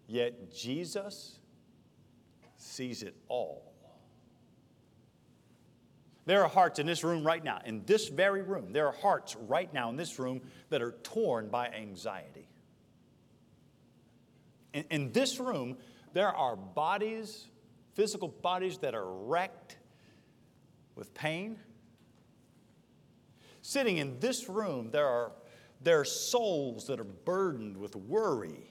Yet 0.07 0.51
Jesus 0.51 1.39
sees 2.57 3.03
it 3.03 3.15
all. 3.29 3.75
There 6.25 6.43
are 6.43 6.49
hearts 6.49 6.79
in 6.79 6.87
this 6.87 7.05
room 7.05 7.27
right 7.27 7.45
now, 7.45 7.61
in 7.67 7.85
this 7.85 8.09
very 8.09 8.41
room, 8.41 8.73
there 8.73 8.87
are 8.87 8.97
hearts 9.03 9.37
right 9.37 9.71
now 9.75 9.91
in 9.91 9.97
this 9.97 10.19
room 10.19 10.41
that 10.71 10.81
are 10.81 10.93
torn 11.03 11.49
by 11.49 11.69
anxiety. 11.69 12.49
In, 14.73 14.85
in 14.91 15.13
this 15.13 15.39
room, 15.39 15.77
there 16.15 16.35
are 16.35 16.57
bodies, 16.57 17.49
physical 17.93 18.29
bodies 18.29 18.79
that 18.79 18.95
are 18.95 19.13
wrecked 19.13 19.77
with 20.95 21.13
pain. 21.13 21.59
Sitting 23.69 23.99
in 23.99 24.19
this 24.19 24.49
room, 24.49 24.89
there 24.93 25.07
are, 25.07 25.31
there 25.83 26.01
are 26.01 26.05
souls 26.07 26.87
that 26.87 26.99
are 26.99 27.05
burdened 27.05 27.77
with 27.77 27.95
worry. 27.97 28.67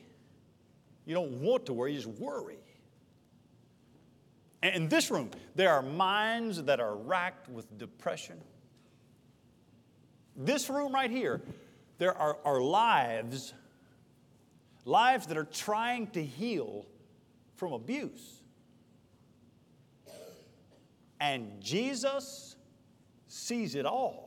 You 1.06 1.14
don't 1.14 1.34
want 1.34 1.68
to 1.68 1.74
worry, 1.74 1.94
you 1.94 2.00
just 2.00 2.20
worry. 2.20 2.58
And 4.64 4.74
In 4.74 4.90
this 4.90 5.12
room, 5.12 5.30
there 5.54 5.72
are 5.72 5.84
minds 5.84 6.64
that 6.64 6.80
are 6.80 6.96
racked 6.96 7.48
with 7.48 7.78
depression. 7.78 8.42
This 10.36 10.68
room 10.68 10.92
right 10.96 11.12
here, 11.12 11.44
there 12.00 12.18
are, 12.18 12.40
are 12.44 12.60
lives, 12.60 13.54
lives 14.84 15.28
that 15.28 15.38
are 15.38 15.46
trying 15.46 16.08
to 16.08 16.26
heal 16.26 16.88
from 17.56 17.74
abuse. 17.74 18.42
And 21.20 21.62
Jesus 21.62 22.56
sees 23.28 23.76
it 23.76 23.86
all. 23.86 24.27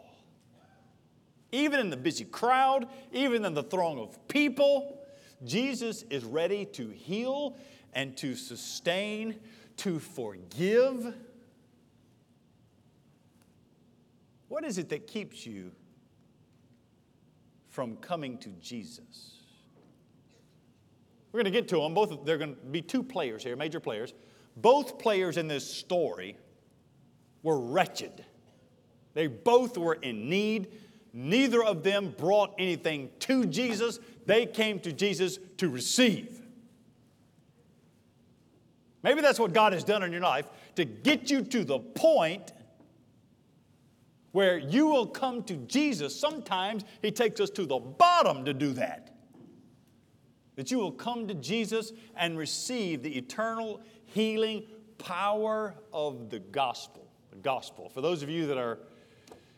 Even 1.52 1.80
in 1.80 1.90
the 1.90 1.97
busy 1.97 2.25
crowd, 2.25 2.88
even 3.12 3.45
in 3.45 3.54
the 3.54 3.62
throng 3.62 3.99
of 3.99 4.28
people, 4.28 5.00
Jesus 5.45 6.04
is 6.11 6.25
ready 6.25 6.64
to 6.66 6.90
heal 6.90 7.57
and 7.92 8.16
to 8.19 8.35
sustain 8.35 9.40
to 9.78 9.99
forgive? 9.99 11.14
What 14.49 14.64
is 14.64 14.78
it 14.78 14.88
that 14.90 15.07
keeps 15.07 15.47
you 15.47 15.73
from 17.69 17.97
coming 17.97 18.37
to 18.38 18.50
Jesus? 18.61 19.37
We're 21.33 21.38
going 21.42 21.52
to 21.52 21.59
get 21.59 21.69
to 21.69 21.80
them. 21.80 21.95
Both, 21.95 22.25
they're 22.25 22.38
going 22.38 22.57
to 22.57 22.61
be 22.61 22.83
two 22.83 23.02
players 23.02 23.42
here, 23.42 23.57
major 23.57 23.80
players. 23.80 24.12
Both 24.57 24.99
players 24.99 25.37
in 25.37 25.49
this 25.49 25.69
story 25.69 26.37
were 27.42 27.59
wretched. 27.59 28.25
They 29.14 29.28
both 29.28 29.78
were 29.78 29.95
in 29.95 30.28
need. 30.28 30.69
Neither 31.12 31.62
of 31.62 31.83
them 31.83 32.14
brought 32.17 32.55
anything 32.59 33.11
to 33.21 33.45
Jesus. 33.47 33.99
They 34.26 34.47
came 34.47 34.79
to 34.81 34.93
Jesus 34.93 35.38
to 35.57 35.69
receive. 35.69 36.40
Maybe 39.02 39.21
that's 39.21 39.38
what 39.38 39.52
God 39.52 39.73
has 39.73 39.83
done 39.83 40.02
in 40.02 40.12
your 40.12 40.21
life 40.21 40.47
to 40.76 40.85
get 40.85 41.31
you 41.31 41.43
to 41.43 41.64
the 41.64 41.79
point 41.79 42.52
where 44.33 44.59
you 44.59 44.87
will 44.87 45.07
come 45.07 45.43
to 45.45 45.57
Jesus. 45.57 46.19
Sometimes 46.19 46.85
He 47.02 47.11
takes 47.11 47.40
us 47.40 47.50
to 47.50 47.67
the 47.67 47.79
bottom 47.79 48.45
to 48.45 48.55
do 48.55 48.73
that. 48.75 49.17
That 50.57 50.71
you 50.71 50.79
will 50.79 50.93
come 50.93 51.26
to 51.29 51.35
Jesus 51.35 51.93
and 52.17 52.38
receive 52.38 53.02
the 53.02 53.17
eternal 53.17 53.81
healing 54.05 54.64
power 54.99 55.75
of 55.93 56.31
the 56.31 56.38
gospel. 56.38 57.09
The 57.31 57.38
gospel. 57.38 57.88
For 57.88 58.00
those 58.00 58.23
of 58.23 58.29
you 58.29 58.47
that 58.47 58.59
are 58.59 58.79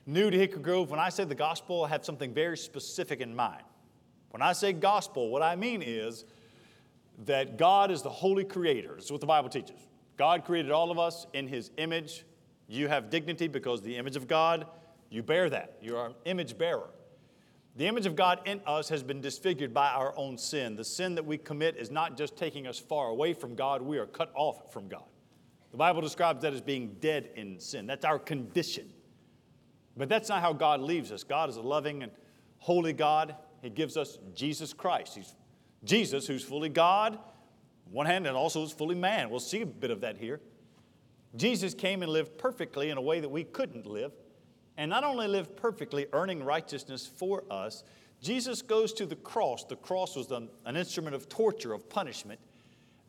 new 0.07 0.31
to 0.31 0.39
Hickory 0.39 0.63
Grove, 0.63 0.91
when 0.91 1.01
I 1.01 1.09
say 1.09 1.25
the 1.25 1.35
gospel, 1.35 1.85
I 1.85 1.89
have 1.89 2.05
something 2.05 2.33
very 2.33 2.57
specific 2.57 3.21
in 3.21 3.35
mind. 3.35 3.63
When 4.31 4.43
I 4.43 4.53
say 4.53 4.73
gospel, 4.73 5.31
what 5.31 5.43
I 5.43 5.57
mean 5.57 5.83
is 5.83 6.25
that 7.27 7.57
God 7.57 7.91
is 7.91 8.03
the 8.03 8.11
holy 8.11 8.45
creator. 8.45 8.95
That's 8.95 9.11
what 9.11 9.21
the 9.21 9.27
Bible 9.27 9.49
teaches. 9.49 9.89
God 10.17 10.45
created 10.45 10.71
all 10.71 10.91
of 10.91 10.99
us 10.99 11.27
in 11.33 11.47
his 11.47 11.71
image. 11.77 12.25
You 12.69 12.89
have 12.89 13.11
dignity 13.11 13.49
because 13.49 13.83
the 13.83 13.97
image 13.97 14.17
of 14.17 14.27
God, 14.27 14.67
you 15.11 15.23
bear 15.23 15.51
that. 15.51 15.77
You 15.83 15.97
are 15.97 16.07
an 16.07 16.15
image 16.25 16.57
bearer. 16.57 16.91
The 17.77 17.87
image 17.87 18.05
of 18.05 18.17
God 18.17 18.41
in 18.45 18.61
us 18.67 18.89
has 18.91 19.03
been 19.03 19.21
disfigured 19.21 19.73
by 19.73 19.89
our 19.89 20.15
own 20.17 20.37
sin. 20.37 20.77
The 20.77 20.85
sin 20.85 21.15
that 21.15 21.25
we 21.25 21.39
commit 21.39 21.77
is 21.77 21.91
not 21.91 22.19
just 22.19 22.37
taking 22.37 22.67
us 22.67 22.79
far 22.79 23.09
away 23.09 23.33
from 23.33 23.55
God, 23.55 23.81
we 23.81 23.99
are 23.99 24.07
cut 24.07 24.31
off 24.35 24.73
from 24.73 24.89
God. 24.89 25.05
The 25.71 25.79
Bible 25.79 26.03
describes 26.03 26.43
that 26.43 26.53
as 26.53 26.61
being 26.61 26.97
dead 27.01 27.31
in 27.35 27.59
sin. 27.59 27.87
That's 27.87 28.05
our 28.05 28.19
condition. 28.19 28.92
But 29.97 30.09
that's 30.09 30.29
not 30.29 30.41
how 30.41 30.53
God 30.53 30.81
leaves 30.81 31.13
us. 31.13 31.23
God 31.25 31.51
is 31.51 31.57
a 31.57 31.63
loving 31.63 32.03
and 32.03 32.13
holy 32.59 32.93
God. 32.93 33.37
He 33.61 33.71
gives 33.71 33.97
us 33.97 34.19
Jesus 34.35 34.73
Christ. 34.73 35.17
He's 35.17 35.35
Jesus, 35.85 36.27
who's 36.27 36.45
fully 36.45 36.69
God, 36.69 37.19
one 37.91 38.07
hand, 38.07 38.27
and 38.27 38.37
also 38.37 38.63
is 38.63 38.73
fully 38.73 38.95
man. 38.95 39.31
We'll 39.31 39.41
see 39.41 39.63
a 39.63 39.67
bit 39.67 39.91
of 39.91 40.01
that 40.03 40.17
here. 40.17 40.41
Jesus 41.35 41.75
came 41.75 42.03
and 42.03 42.13
lived 42.13 42.39
perfectly 42.39 42.91
in 42.91 42.99
a 42.99 43.03
way 43.03 43.21
that 43.21 43.29
we 43.29 43.45
couldn't 43.45 43.87
live. 43.87 44.13
And 44.77 44.89
not 44.89 45.05
only 45.05 45.27
lived 45.27 45.57
perfectly, 45.57 46.07
earning 46.13 46.43
righteousness 46.45 47.07
for 47.07 47.45
us, 47.51 47.85
Jesus 48.21 48.63
goes 48.63 48.93
to 48.95 49.07
the 49.07 49.17
cross. 49.17 49.65
The 49.65 49.77
cross 49.77 50.15
was 50.17 50.31
an, 50.31 50.49
an 50.65 50.77
instrument 50.77 51.15
of 51.15 51.29
torture, 51.29 51.73
of 51.73 51.89
punishment. 51.89 52.39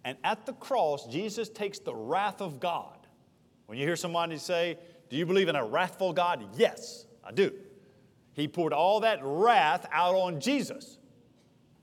And 0.04 0.18
at 0.24 0.46
the 0.46 0.54
cross, 0.54 1.06
Jesus 1.08 1.50
takes 1.50 1.80
the 1.80 1.94
wrath 1.94 2.42
of 2.42 2.60
God. 2.60 2.98
When 3.68 3.78
you 3.78 3.86
hear 3.86 3.96
somebody 3.96 4.38
say, 4.38 4.78
Do 5.13 5.20
you 5.20 5.27
believe 5.27 5.48
in 5.48 5.55
a 5.55 5.63
wrathful 5.63 6.12
God? 6.12 6.43
Yes, 6.58 7.05
I 7.24 7.32
do. 7.32 7.53
He 8.34 8.48
poured 8.48 8.74
all 8.74 9.01
that 9.01 9.20
wrath 9.22 9.86
out 9.91 10.15
on 10.15 10.39
Jesus. 10.39 10.98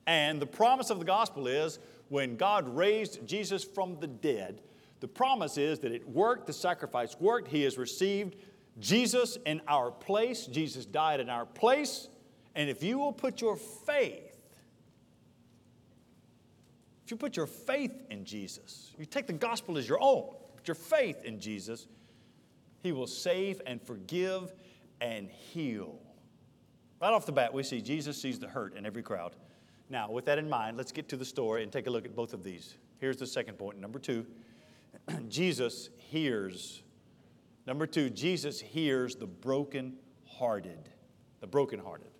And 0.05 0.43
the 0.43 0.47
promise 0.47 0.91
of 0.91 0.99
the 0.99 1.05
gospel 1.05 1.47
is 1.47 1.79
when 2.09 2.35
God 2.35 2.69
raised 2.77 3.25
Jesus 3.25 3.63
from 3.63 4.01
the 4.01 4.09
dead, 4.09 4.63
the 4.99 5.07
promise 5.07 5.59
is 5.59 5.79
that 5.79 5.93
it 5.93 6.09
worked, 6.09 6.49
the 6.49 6.53
sacrifice 6.53 7.15
worked. 7.21 7.47
He 7.47 7.63
has 7.63 7.79
received 7.79 8.35
Jesus 8.81 9.39
in 9.47 9.63
our 9.69 9.93
place. 9.93 10.47
Jesus 10.47 10.85
died 10.85 11.21
in 11.21 11.31
our 11.31 11.47
place. 11.47 12.09
And 12.57 12.69
if 12.69 12.83
you 12.83 12.99
will 12.99 13.13
put 13.13 13.41
your 13.41 13.55
faith 13.55 14.31
if 17.05 17.13
you 17.13 17.17
put 17.17 17.37
your 17.37 17.47
faith 17.47 18.05
in 18.09 18.25
Jesus, 18.25 18.93
you 18.97 19.05
take 19.05 19.27
the 19.27 19.33
gospel 19.33 19.77
as 19.77 19.89
your 19.89 19.99
own, 20.01 20.33
put 20.57 20.69
your 20.69 20.77
faith 20.77 21.25
in 21.25 21.41
Jesus, 21.41 21.89
He 22.83 22.93
will 22.93 23.07
save 23.07 23.61
and 23.67 23.81
forgive 23.81 24.53
and 25.01 25.29
heal. 25.29 25.99
Right 27.01 27.13
off 27.13 27.27
the 27.27 27.33
bat, 27.33 27.53
we 27.53 27.63
see 27.63 27.81
Jesus 27.81 28.21
sees 28.21 28.39
the 28.39 28.49
hurt 28.49 28.77
in 28.77 28.85
every 28.85 29.03
crowd. 29.03 29.37
Now, 29.89 30.11
with 30.11 30.25
that 30.27 30.39
in 30.39 30.49
mind, 30.49 30.77
let's 30.77 30.93
get 30.93 31.09
to 31.09 31.17
the 31.17 31.25
story 31.25 31.63
and 31.63 31.73
take 31.73 31.87
a 31.87 31.91
look 31.91 32.05
at 32.05 32.15
both 32.15 32.33
of 32.33 32.45
these. 32.45 32.77
Here's 32.99 33.17
the 33.17 33.27
second 33.27 33.59
point. 33.59 33.81
Number 33.81 33.99
two, 33.99 34.27
Jesus 35.29 35.91
hears. 35.97 36.83
Number 37.67 37.87
two, 37.87 38.11
Jesus 38.11 38.61
hears 38.61 39.17
the 39.17 39.27
brokenhearted. 39.27 40.89
The 41.41 41.47
brokenhearted. 41.47 42.11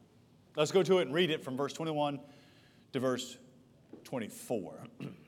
Let's 0.57 0.73
go 0.73 0.83
to 0.83 0.99
it 0.99 1.03
and 1.03 1.15
read 1.15 1.31
it 1.31 1.45
from 1.45 1.57
verse 1.57 1.73
21 1.73 2.19
to 2.93 3.01
verse 3.01 3.39
24. 4.05 4.75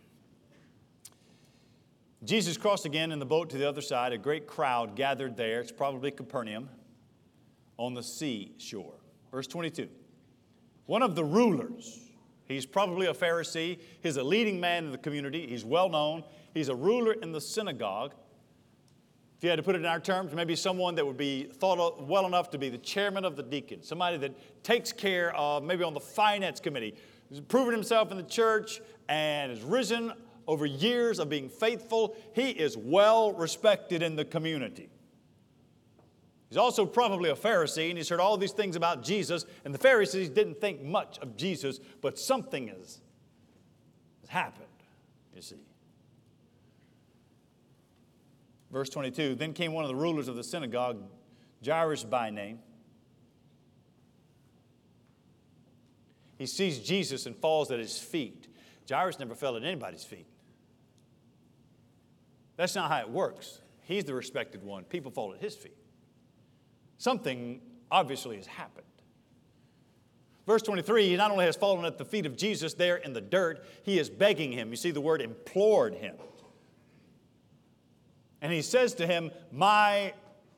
Jesus 2.25 2.57
crossed 2.57 2.87
again 2.87 3.11
in 3.11 3.19
the 3.19 3.27
boat 3.27 3.51
to 3.51 3.59
the 3.59 3.69
other 3.69 3.81
side. 3.81 4.13
A 4.13 4.19
great 4.19 4.47
crowd 4.47 4.95
gathered 4.95 5.37
there. 5.37 5.61
It's 5.61 5.73
probably 5.73 6.11
Capernaum 6.13 6.69
on 7.79 7.95
the 7.95 8.03
seashore. 8.03 8.95
Verse 9.31 9.47
22. 9.49 9.89
One 10.87 11.03
of 11.03 11.17
the 11.17 11.25
rulers, 11.25 12.01
he's 12.47 12.67
probably 12.67 13.07
a 13.07 13.15
Pharisee, 13.15 13.79
he's 14.03 14.17
a 14.17 14.23
leading 14.23 14.61
man 14.61 14.85
in 14.85 14.93
the 14.93 14.99
community, 14.99 15.47
he's 15.47 15.65
well 15.65 15.89
known, 15.89 16.23
he's 16.55 16.69
a 16.69 16.75
ruler 16.75 17.13
in 17.13 17.33
the 17.33 17.41
synagogue. 17.41 18.15
If 19.39 19.45
you 19.45 19.51
had 19.51 19.57
to 19.57 19.63
put 19.63 19.75
it 19.75 19.79
in 19.79 19.87
our 19.87 19.99
terms, 19.99 20.33
maybe 20.33 20.55
someone 20.55 20.95
that 20.97 21.07
would 21.07 21.17
be 21.17 21.45
thought 21.45 21.79
of 21.79 22.09
well 22.09 22.27
enough 22.27 22.51
to 22.51 22.59
be 22.59 22.69
the 22.69 22.79
chairman 22.79 23.25
of 23.25 23.35
the 23.35 23.43
deacon, 23.43 23.83
somebody 23.83 24.17
that 24.19 24.63
takes 24.63 24.93
care 24.93 25.35
of, 25.35 25.65
maybe 25.65 25.83
on 25.83 25.95
the 25.95 26.01
finance 26.01 26.61
committee, 26.61 26.95
He's 27.33 27.41
proven 27.41 27.73
himself 27.73 28.11
in 28.11 28.19
the 28.19 28.23
church 28.23 28.83
and 29.09 29.51
has 29.51 29.63
risen 29.63 30.13
over 30.47 30.67
years 30.67 31.19
of 31.19 31.29
being 31.29 31.49
faithful. 31.49 32.17
He 32.35 32.51
is 32.51 32.77
well 32.77 33.33
respected 33.33 34.03
in 34.03 34.17
the 34.17 34.25
community. 34.25 34.89
He's 36.49 36.59
also 36.59 36.85
probably 36.85 37.31
a 37.31 37.35
Pharisee, 37.35 37.89
and 37.89 37.97
he's 37.97 38.11
heard 38.11 38.21
all 38.21 38.37
these 38.37 38.53
things 38.53 38.77
about 38.77 39.03
Jesus. 39.03 39.47
And 39.65 39.73
the 39.73 39.79
Pharisees 39.79 40.29
didn't 40.29 40.61
think 40.61 40.83
much 40.83 41.19
of 41.21 41.35
Jesus, 41.37 41.81
but 42.03 42.19
something 42.19 42.69
has, 42.69 43.01
has 44.21 44.29
happened, 44.29 44.67
you 45.35 45.41
see. 45.41 45.65
Verse 48.71 48.91
22 48.91 49.35
Then 49.35 49.53
came 49.53 49.73
one 49.73 49.85
of 49.85 49.89
the 49.89 49.95
rulers 49.95 50.29
of 50.29 50.37
the 50.37 50.45
synagogue, 50.45 51.03
Jairus 51.65 52.05
by 52.05 52.31
name. 52.31 52.59
He 56.37 56.47
sees 56.47 56.81
Jesus 56.81 57.27
and 57.27 57.37
falls 57.37 57.71
at 57.71 57.79
his 57.79 57.99
feet. 57.99 58.49
Jairus 58.91 59.19
never 59.19 59.35
fell 59.35 59.57
at 59.57 59.63
anybody's 59.63 60.05
feet. 60.05 60.27
That's 62.57 62.75
not 62.75 62.91
how 62.91 63.01
it 63.01 63.11
works. 63.11 63.61
He's 63.83 64.05
the 64.05 64.15
respected 64.15 64.63
one. 64.63 64.85
People 64.85 65.11
fall 65.11 65.33
at 65.35 65.41
his 65.41 65.55
feet. 65.55 65.77
Something 66.99 67.61
obviously 67.91 68.37
has 68.37 68.47
happened. 68.47 68.87
Verse 70.47 70.63
23, 70.63 71.09
he 71.09 71.17
not 71.17 71.31
only 71.31 71.45
has 71.45 71.57
fallen 71.57 71.85
at 71.85 71.99
the 71.99 72.05
feet 72.05 72.27
of 72.27 72.37
Jesus 72.37 72.75
there 72.75 72.97
in 72.97 73.13
the 73.13 73.21
dirt, 73.21 73.65
he 73.85 73.99
is 73.99 74.11
begging 74.11 74.51
him. 74.51 74.71
You 74.71 74.77
see 74.77 74.91
the 74.91 75.01
word 75.01 75.21
implored 75.21 75.95
him. 75.95 76.17
And 78.41 78.53
he 78.53 78.61
says 78.63 78.95
to 78.95 79.07
him, 79.07 79.31
My 79.53 80.15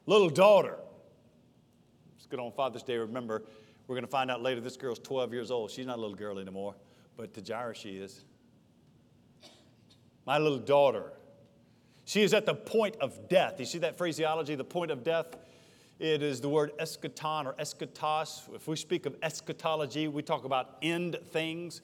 little 0.06 0.30
daughter. 0.30 0.78
It's 2.16 2.26
good 2.26 2.40
on 2.40 2.50
Father's 2.52 2.82
Day. 2.82 2.96
Remember, 2.96 3.42
we're 3.86 3.94
going 3.94 4.06
to 4.06 4.10
find 4.10 4.30
out 4.30 4.42
later 4.42 4.62
this 4.62 4.78
girl's 4.78 4.98
12 4.98 5.34
years 5.34 5.50
old. 5.50 5.70
She's 5.70 5.86
not 5.86 5.98
a 5.98 6.00
little 6.00 6.16
girl 6.16 6.38
anymore, 6.38 6.74
but 7.18 7.34
to 7.34 7.42
Jairus 7.42 7.76
she 7.76 7.96
is. 7.96 8.24
My 10.24 10.38
little 10.38 10.58
daughter. 10.58 11.12
She 12.04 12.22
is 12.22 12.34
at 12.34 12.46
the 12.46 12.54
point 12.54 12.96
of 13.00 13.28
death. 13.28 13.58
You 13.58 13.66
see 13.66 13.78
that 13.78 13.96
phraseology, 13.96 14.54
the 14.54 14.64
point 14.64 14.90
of 14.90 15.02
death? 15.02 15.36
It 15.98 16.22
is 16.22 16.40
the 16.40 16.48
word 16.48 16.72
eschaton 16.78 17.46
or 17.46 17.54
eschatos. 17.54 18.54
If 18.54 18.66
we 18.66 18.76
speak 18.76 19.06
of 19.06 19.16
eschatology, 19.22 20.08
we 20.08 20.22
talk 20.22 20.44
about 20.44 20.76
end 20.82 21.16
things. 21.30 21.80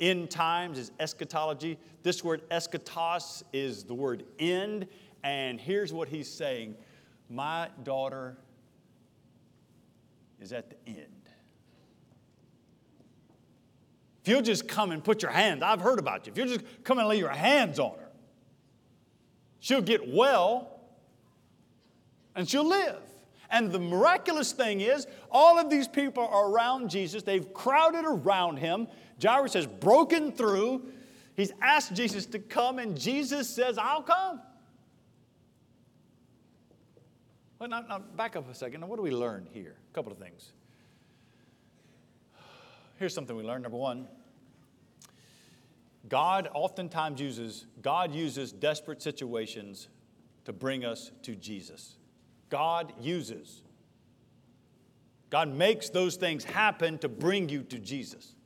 End 0.00 0.30
times 0.30 0.78
is 0.78 0.90
eschatology. 0.98 1.78
This 2.02 2.24
word 2.24 2.48
eschatos 2.50 3.42
is 3.52 3.84
the 3.84 3.94
word 3.94 4.24
end. 4.38 4.88
And 5.22 5.60
here's 5.60 5.92
what 5.92 6.08
he's 6.08 6.30
saying 6.30 6.74
My 7.30 7.68
daughter 7.84 8.36
is 10.40 10.52
at 10.52 10.68
the 10.68 10.76
end. 10.86 11.08
If 14.22 14.28
you'll 14.28 14.42
just 14.42 14.66
come 14.66 14.90
and 14.90 15.04
put 15.04 15.22
your 15.22 15.30
hands, 15.30 15.62
I've 15.62 15.80
heard 15.80 15.98
about 15.98 16.26
you. 16.26 16.32
If 16.32 16.38
you'll 16.38 16.48
just 16.48 16.64
come 16.82 16.98
and 16.98 17.06
lay 17.06 17.18
your 17.18 17.28
hands 17.28 17.78
on 17.78 17.96
her, 17.98 18.03
she'll 19.64 19.80
get 19.80 20.06
well 20.06 20.68
and 22.36 22.48
she'll 22.48 22.68
live. 22.68 23.00
And 23.50 23.72
the 23.72 23.78
miraculous 23.78 24.52
thing 24.52 24.82
is, 24.82 25.06
all 25.30 25.58
of 25.58 25.70
these 25.70 25.88
people 25.88 26.26
are 26.26 26.50
around 26.50 26.90
Jesus. 26.90 27.22
They've 27.22 27.52
crowded 27.54 28.04
around 28.04 28.58
him. 28.58 28.88
Jairus 29.22 29.54
has 29.54 29.66
broken 29.66 30.32
through. 30.32 30.82
He's 31.34 31.52
asked 31.62 31.94
Jesus 31.94 32.26
to 32.26 32.38
come, 32.38 32.78
and 32.78 32.98
Jesus 32.98 33.48
says, 33.48 33.78
I'll 33.78 34.02
come. 34.02 34.40
Well, 37.58 37.68
now, 37.68 37.80
now 37.88 37.98
back 38.00 38.36
up 38.36 38.50
a 38.50 38.54
second. 38.54 38.80
Now, 38.80 38.88
what 38.88 38.96
do 38.96 39.02
we 39.02 39.12
learn 39.12 39.46
here? 39.52 39.76
A 39.90 39.94
couple 39.94 40.12
of 40.12 40.18
things. 40.18 40.50
Here's 42.98 43.14
something 43.14 43.34
we 43.36 43.44
learned. 43.44 43.62
Number 43.62 43.78
one, 43.78 44.08
God 46.08 46.48
oftentimes 46.54 47.20
uses, 47.20 47.66
God 47.80 48.14
uses 48.14 48.52
desperate 48.52 49.02
situations 49.02 49.88
to 50.44 50.52
bring 50.52 50.84
us 50.84 51.10
to 51.22 51.34
Jesus. 51.34 51.96
God 52.50 52.92
uses. 53.00 53.62
God 55.30 55.48
makes 55.48 55.88
those 55.88 56.16
things 56.16 56.44
happen 56.44 56.98
to 56.98 57.08
bring 57.08 57.48
you 57.48 57.62
to 57.64 57.78
Jesus. 57.78 58.36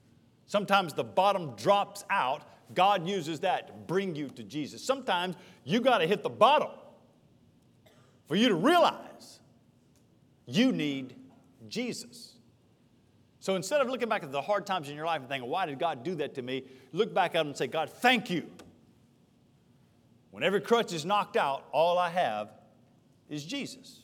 Sometimes 0.46 0.94
the 0.94 1.04
bottom 1.04 1.54
drops 1.56 2.04
out. 2.08 2.48
God 2.74 3.06
uses 3.06 3.40
that 3.40 3.66
to 3.66 3.72
bring 3.72 4.14
you 4.14 4.28
to 4.30 4.42
Jesus. 4.42 4.82
Sometimes 4.82 5.36
you 5.64 5.80
got 5.80 5.98
to 5.98 6.06
hit 6.06 6.22
the 6.22 6.30
bottom 6.30 6.70
for 8.26 8.36
you 8.36 8.48
to 8.48 8.54
realize 8.54 9.40
you 10.46 10.72
need 10.72 11.14
Jesus. 11.68 12.37
So 13.48 13.54
instead 13.54 13.80
of 13.80 13.88
looking 13.88 14.10
back 14.10 14.22
at 14.22 14.30
the 14.30 14.42
hard 14.42 14.66
times 14.66 14.90
in 14.90 14.94
your 14.94 15.06
life 15.06 15.20
and 15.20 15.28
thinking, 15.30 15.48
why 15.48 15.64
did 15.64 15.78
God 15.78 16.04
do 16.04 16.14
that 16.16 16.34
to 16.34 16.42
me? 16.42 16.64
Look 16.92 17.14
back 17.14 17.34
at 17.34 17.38
them 17.38 17.46
and 17.46 17.56
say, 17.56 17.66
God, 17.66 17.88
thank 17.88 18.28
you. 18.28 18.46
When 20.32 20.42
every 20.42 20.60
crutch 20.60 20.92
is 20.92 21.06
knocked 21.06 21.38
out, 21.38 21.64
all 21.72 21.96
I 21.96 22.10
have 22.10 22.50
is 23.30 23.46
Jesus. 23.46 24.00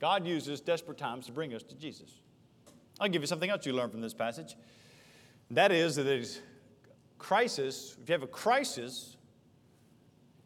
God 0.00 0.26
uses 0.26 0.60
desperate 0.60 0.98
times 0.98 1.24
to 1.24 1.32
bring 1.32 1.54
us 1.54 1.62
to 1.62 1.74
Jesus. 1.74 2.10
I'll 3.00 3.08
give 3.08 3.22
you 3.22 3.26
something 3.26 3.48
else 3.48 3.64
you 3.64 3.72
learn 3.72 3.88
from 3.88 4.02
this 4.02 4.12
passage. 4.12 4.54
That 5.50 5.72
is 5.72 5.96
that 5.96 6.06
it's 6.06 6.42
crisis, 7.16 7.96
if 8.02 8.06
you 8.06 8.12
have 8.12 8.22
a 8.22 8.26
crisis, 8.26 9.16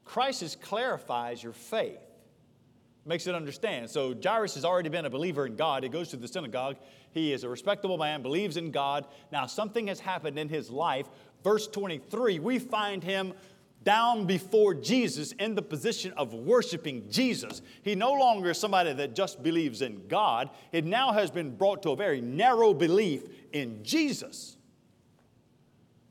crisis 0.05 0.55
clarifies 0.55 1.43
your 1.43 1.55
faith 1.55 2.06
makes 3.07 3.27
it 3.27 3.35
understand. 3.35 3.89
So 3.89 4.15
Jairus 4.23 4.55
has 4.55 4.65
already 4.65 4.89
been 4.89 5.05
a 5.05 5.11
believer 5.11 5.47
in 5.47 5.57
God. 5.57 5.83
He 5.83 5.89
goes 5.89 6.09
to 6.09 6.17
the 6.17 6.29
synagogue. 6.29 6.77
He 7.13 7.33
is 7.33 7.45
a 7.45 7.49
respectable 7.49 7.99
man, 7.99 8.23
believes 8.23 8.57
in 8.57 8.71
God. 8.71 9.07
Now 9.33 9.47
something 9.47 9.87
has 9.87 10.01
happened 10.01 10.39
in 10.39 10.49
his 10.49 10.71
life. 10.71 11.07
Verse 11.45 11.67
23, 11.69 12.39
we 12.41 12.59
find 12.59 13.03
him 13.03 13.33
down 13.85 14.27
before 14.27 14.75
Jesus 14.75 15.31
in 15.33 15.55
the 15.55 15.63
position 15.63 16.13
of 16.17 16.35
worshiping 16.35 17.09
Jesus. 17.09 17.63
He 17.83 17.95
no 17.95 18.13
longer 18.13 18.51
is 18.51 18.59
somebody 18.59 18.93
that 18.93 19.15
just 19.15 19.43
believes 19.43 19.81
in 19.81 20.09
God. 20.09 20.51
It 20.73 20.85
now 20.85 21.13
has 21.13 21.31
been 21.31 21.57
brought 21.57 21.85
to 21.85 21.91
a 21.91 21.97
very 21.97 22.21
narrow 22.21 22.75
belief 22.75 23.23
in 23.53 23.85
Jesus. 23.85 24.57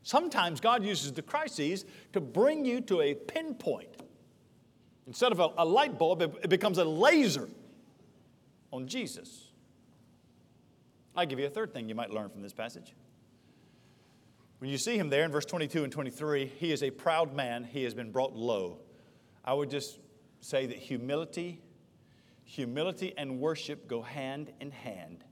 Sometimes 0.02 0.60
God 0.60 0.84
uses 0.84 1.12
the 1.12 1.20
crises 1.20 1.84
to 2.14 2.20
bring 2.20 2.64
you 2.64 2.80
to 2.82 3.02
a 3.02 3.14
pinpoint 3.14 3.96
Instead 5.06 5.32
of 5.32 5.40
a, 5.40 5.48
a 5.58 5.64
light 5.64 5.98
bulb, 5.98 6.22
it, 6.22 6.34
it 6.42 6.50
becomes 6.50 6.78
a 6.78 6.84
laser 6.84 7.48
on 8.72 8.88
Jesus. 8.88 9.50
I'll 11.14 11.26
give 11.26 11.38
you 11.38 11.46
a 11.46 11.50
third 11.50 11.72
thing 11.72 11.88
you 11.88 11.94
might 11.94 12.10
learn 12.10 12.28
from 12.28 12.42
this 12.42 12.52
passage. 12.52 12.94
When 14.58 14.70
you 14.70 14.78
see 14.78 14.96
him 14.96 15.08
there 15.10 15.24
in 15.24 15.30
verse 15.30 15.44
22 15.44 15.84
and 15.84 15.92
23, 15.92 16.46
he 16.46 16.72
is 16.72 16.82
a 16.82 16.90
proud 16.90 17.34
man. 17.34 17.64
He 17.64 17.84
has 17.84 17.94
been 17.94 18.10
brought 18.10 18.34
low. 18.34 18.78
I 19.44 19.54
would 19.54 19.70
just 19.70 19.98
say 20.40 20.66
that 20.66 20.76
humility, 20.76 21.60
humility 22.44 23.14
and 23.16 23.38
worship 23.38 23.86
go 23.86 24.02
hand 24.02 24.52
in 24.60 24.70
hand. 24.70 25.24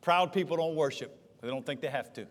Proud 0.00 0.32
people 0.32 0.56
don't 0.56 0.74
worship, 0.74 1.18
they 1.40 1.48
don't 1.48 1.64
think 1.64 1.80
they 1.80 1.88
have 1.88 2.12
to. 2.14 2.22
The 2.22 2.28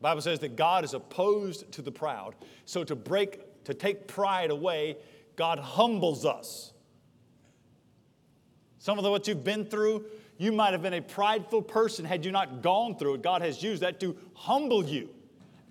Bible 0.00 0.22
says 0.22 0.38
that 0.40 0.56
God 0.56 0.84
is 0.84 0.94
opposed 0.94 1.70
to 1.72 1.82
the 1.82 1.92
proud. 1.92 2.34
So 2.66 2.84
to 2.84 2.94
break 2.94 3.40
to 3.64 3.74
take 3.74 4.06
pride 4.06 4.50
away, 4.50 4.96
God 5.36 5.58
humbles 5.58 6.24
us. 6.24 6.72
Some 8.78 8.98
of 8.98 9.04
the, 9.04 9.10
what 9.10 9.26
you've 9.26 9.44
been 9.44 9.64
through, 9.64 10.04
you 10.36 10.52
might 10.52 10.72
have 10.72 10.82
been 10.82 10.94
a 10.94 11.00
prideful 11.00 11.62
person 11.62 12.04
had 12.04 12.24
you 12.24 12.32
not 12.32 12.62
gone 12.62 12.96
through 12.96 13.14
it. 13.14 13.22
God 13.22 13.42
has 13.42 13.62
used 13.62 13.82
that 13.82 14.00
to 14.00 14.16
humble 14.34 14.84
you. 14.84 15.08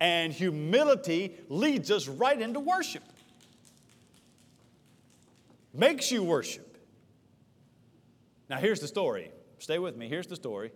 And 0.00 0.32
humility 0.32 1.36
leads 1.48 1.90
us 1.90 2.08
right 2.08 2.40
into 2.40 2.60
worship. 2.60 3.04
Makes 5.72 6.10
you 6.10 6.22
worship. 6.22 6.76
Now, 8.48 8.58
here's 8.58 8.80
the 8.80 8.88
story. 8.88 9.30
Stay 9.58 9.78
with 9.78 9.96
me. 9.96 10.08
Here's 10.08 10.26
the 10.26 10.36
story. 10.36 10.72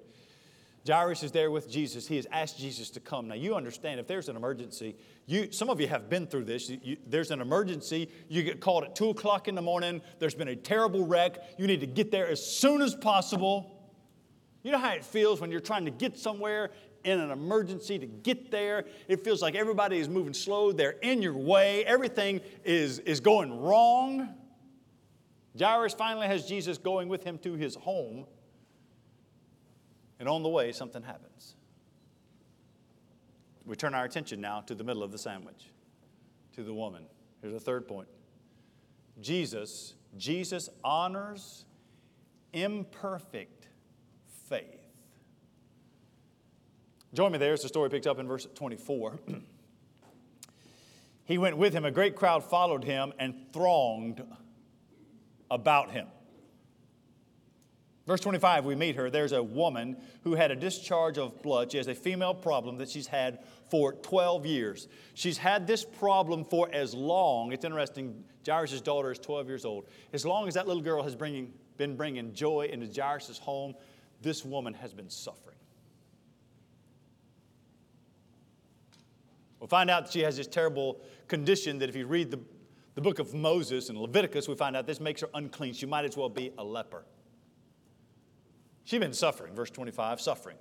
Jairus 0.87 1.23
is 1.23 1.33
there 1.33 1.51
with 1.51 1.71
Jesus. 1.71 2.07
He 2.07 2.17
has 2.17 2.27
asked 2.31 2.59
Jesus 2.59 2.91
to 2.91 3.01
come. 3.01 3.29
Now, 3.29 3.35
you 3.35 3.55
understand 3.55 4.01
if 4.01 4.07
there's 4.07 4.29
an 4.29 4.37
emergency, 4.37 4.97
you, 5.27 5.51
some 5.53 5.69
of 5.71 5.81
you 5.81 5.89
have 5.89 6.09
been 6.09 6.27
through 6.27 6.45
this. 6.45 6.71
You, 6.71 6.97
there's 7.07 7.31
an 7.31 7.41
emergency, 7.41 8.11
you 8.29 8.43
get 8.43 8.61
called 8.61 8.85
at 8.85 8.97
2 8.97 9.11
o'clock 9.11 9.49
in 9.49 9.55
the 9.55 9.63
morning, 9.63 10.01
there's 10.19 10.35
been 10.35 10.49
a 10.49 10.57
terrible 10.57 11.05
wreck, 11.05 11.39
you 11.59 11.67
need 11.67 11.81
to 11.81 11.87
get 11.87 12.11
there 12.11 12.29
as 12.29 12.45
soon 12.45 12.81
as 12.81 12.95
possible. 12.95 13.75
You 14.63 14.73
know 14.73 14.79
how 14.79 14.93
it 14.93 15.05
feels 15.05 15.41
when 15.41 15.51
you're 15.51 15.61
trying 15.61 15.85
to 15.85 15.91
get 15.91 16.19
somewhere 16.19 16.71
in 17.05 17.21
an 17.21 17.31
emergency 17.31 17.99
to 17.99 18.07
get 18.07 18.51
there? 18.51 18.85
It 19.09 19.23
feels 19.25 19.43
like 19.43 19.55
everybody 19.55 19.99
is 19.99 20.09
moving 20.09 20.35
slow, 20.35 20.73
they're 20.73 20.97
in 21.03 21.23
your 21.23 21.37
way, 21.37 21.85
everything 21.85 22.41
is, 22.65 22.99
is 23.01 23.21
going 23.21 23.61
wrong. 23.61 24.29
Jairus 25.59 25.95
finally 25.95 26.27
has 26.27 26.47
Jesus 26.47 26.79
going 26.79 27.09
with 27.09 27.25
him 27.25 27.39
to 27.39 27.55
his 27.55 27.75
home. 27.75 28.27
And 30.21 30.29
on 30.29 30.43
the 30.43 30.49
way, 30.49 30.73
something 30.73 31.03
happens. 31.03 31.55
We 33.65 33.77
turn 33.77 33.95
our 33.95 34.05
attention 34.05 34.41
now 34.41 34.63
to 34.63 34.75
the 34.75 34.83
middle 34.83 35.03
of 35.03 35.13
the 35.13 35.19
sandwich, 35.19 35.71
to 36.55 36.63
the 36.63 36.73
woman. 36.73 37.05
Here's 37.43 37.55
a 37.55 37.61
third 37.61 37.87
point. 37.87 38.09
Jesus, 39.21 39.95
Jesus 40.17 40.69
honors 40.83 41.65
imperfect 42.53 43.69
faith. 44.49 44.89
Join 47.15 47.33
me 47.33 47.39
there 47.39 47.53
as 47.53 47.63
the 47.63 47.69
story 47.69 47.91
picks 47.91 48.07
up 48.07 48.19
in 48.19 48.27
verse 48.27 48.47
24. 48.55 49.19
he 51.25 51.39
went 51.39 51.57
with 51.57 51.73
him, 51.73 51.85
a 51.85 51.91
great 51.91 52.17
crowd 52.17 52.45
followed 52.45 52.85
him 52.85 53.13
and 53.19 53.35
thronged 53.53 54.23
about 55.51 55.91
him. 55.91 56.07
Verse 58.09 58.21
25, 58.21 58.65
we 58.65 58.75
meet 58.75 58.97
her. 58.97 59.11
There's 59.11 59.33
a 59.33 59.43
woman 59.43 59.99
who 60.25 60.35
had 60.35 60.51
a 60.51 60.57
discharge 60.57 61.19
of 61.19 61.43
blood. 61.43 61.71
She 61.71 61.77
has 61.77 61.89
a 61.89 61.95
female 61.95 62.33
problem 62.33 62.79
that 62.79 62.89
she's 62.89 63.07
had 63.07 63.41
for 63.71 63.93
12 63.93 64.47
years. 64.47 64.89
She's 65.13 65.37
had 65.37 65.67
this 65.67 65.85
problem 65.85 66.47
for 66.47 66.71
as 66.73 66.95
long, 66.95 67.53
it's 67.53 67.67
interesting, 67.67 68.25
Jairus' 68.47 68.81
daughter 68.81 69.13
is 69.13 69.19
12 69.19 69.49
years 69.49 69.67
old. 69.67 69.89
As 70.15 70.25
long 70.25 70.49
as 70.49 70.55
that 70.55 70.67
little 70.67 70.83
girl 70.83 71.03
has 71.03 71.15
bringing, 71.15 71.53
been 71.77 71.97
bringing 71.97 72.33
joy 72.33 72.71
into 72.73 72.91
Jairus' 72.91 73.37
home, 73.37 73.75
this 74.23 74.43
woman 74.43 74.73
has 74.73 74.95
been 74.95 75.11
suffering. 75.11 75.59
We'll 79.61 79.69
find 79.69 79.91
out 79.91 80.07
that 80.07 80.13
she 80.15 80.21
has 80.21 80.39
this 80.39 80.47
terrible 80.47 81.03
condition 81.27 81.79
that 81.81 81.91
if 81.91 81.95
you 81.95 82.07
read 82.07 82.31
the, 82.31 82.41
the 82.95 83.03
book 83.03 83.19
of 83.19 83.35
Moses 83.35 83.91
and 83.91 83.99
Leviticus, 83.99 84.49
we 84.49 84.55
find 84.55 84.75
out 84.75 84.87
this 84.87 84.99
makes 84.99 85.21
her 85.21 85.29
unclean. 85.35 85.75
She 85.75 85.85
might 85.85 86.07
as 86.07 86.17
well 86.17 86.31
be 86.31 86.53
a 86.57 86.65
leper. 86.65 87.05
She's 88.89 89.01
been 89.01 89.13
suffering, 89.13 89.55
verse 89.55 89.69
25, 89.69 90.19
suffering. 90.19 90.57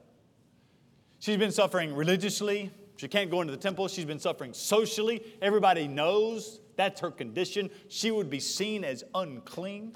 She's 1.20 1.38
been 1.38 1.54
suffering 1.54 1.96
religiously. 1.96 2.72
She 2.98 3.08
can't 3.08 3.32
go 3.32 3.40
into 3.40 3.52
the 3.52 3.58
temple. 3.58 3.88
She's 3.88 4.04
been 4.04 4.20
suffering 4.20 4.52
socially. 4.52 5.24
Everybody 5.42 5.88
knows 5.88 6.60
that's 6.76 7.00
her 7.00 7.10
condition. 7.10 7.70
She 7.88 8.12
would 8.12 8.30
be 8.30 8.42
seen 8.42 8.84
as 8.84 9.06
unclean. 9.16 9.96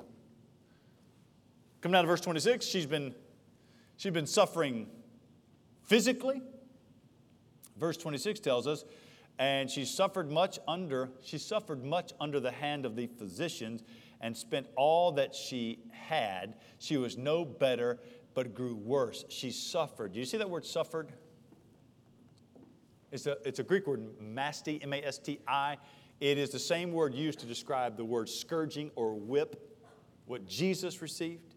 Coming 1.81 1.91
down 1.91 2.05
to 2.05 2.07
verse 2.07 2.21
26, 2.21 2.65
she's 2.65 2.85
been, 2.85 3.13
she's 3.97 4.13
been 4.13 4.25
suffering 4.25 4.87
physically. 5.83 6.41
Verse 7.77 7.97
26 7.97 8.39
tells 8.39 8.65
us, 8.65 8.85
and 9.39 9.69
she 9.69 9.83
suffered 9.83 10.31
much 10.31 10.57
under, 10.69 11.09
she 11.21 11.37
suffered 11.37 11.83
much 11.83 12.13
under 12.21 12.39
the 12.39 12.51
hand 12.51 12.85
of 12.85 12.95
the 12.95 13.07
physicians 13.07 13.83
and 14.21 14.37
spent 14.37 14.67
all 14.77 15.11
that 15.13 15.35
she 15.35 15.79
had. 15.91 16.55
She 16.77 16.95
was 16.95 17.17
no 17.17 17.43
better 17.43 17.99
but 18.33 18.53
grew 18.53 18.75
worse. 18.75 19.25
She 19.29 19.51
suffered. 19.51 20.13
Do 20.13 20.19
you 20.19 20.25
see 20.25 20.37
that 20.37 20.49
word 20.49 20.65
suffered? 20.65 21.11
It's 23.11 23.25
a, 23.25 23.37
it's 23.45 23.59
a 23.59 23.63
Greek 23.63 23.87
word, 23.87 24.01
masti, 24.21 24.81
M 24.81 24.93
A 24.93 25.01
S 25.01 25.17
T 25.17 25.39
I. 25.47 25.77
It 26.19 26.37
is 26.37 26.51
the 26.51 26.59
same 26.59 26.91
word 26.91 27.13
used 27.13 27.39
to 27.39 27.45
describe 27.45 27.97
the 27.97 28.05
word 28.05 28.29
scourging 28.29 28.91
or 28.95 29.15
whip, 29.15 29.79
what 30.25 30.47
Jesus 30.47 31.01
received. 31.01 31.55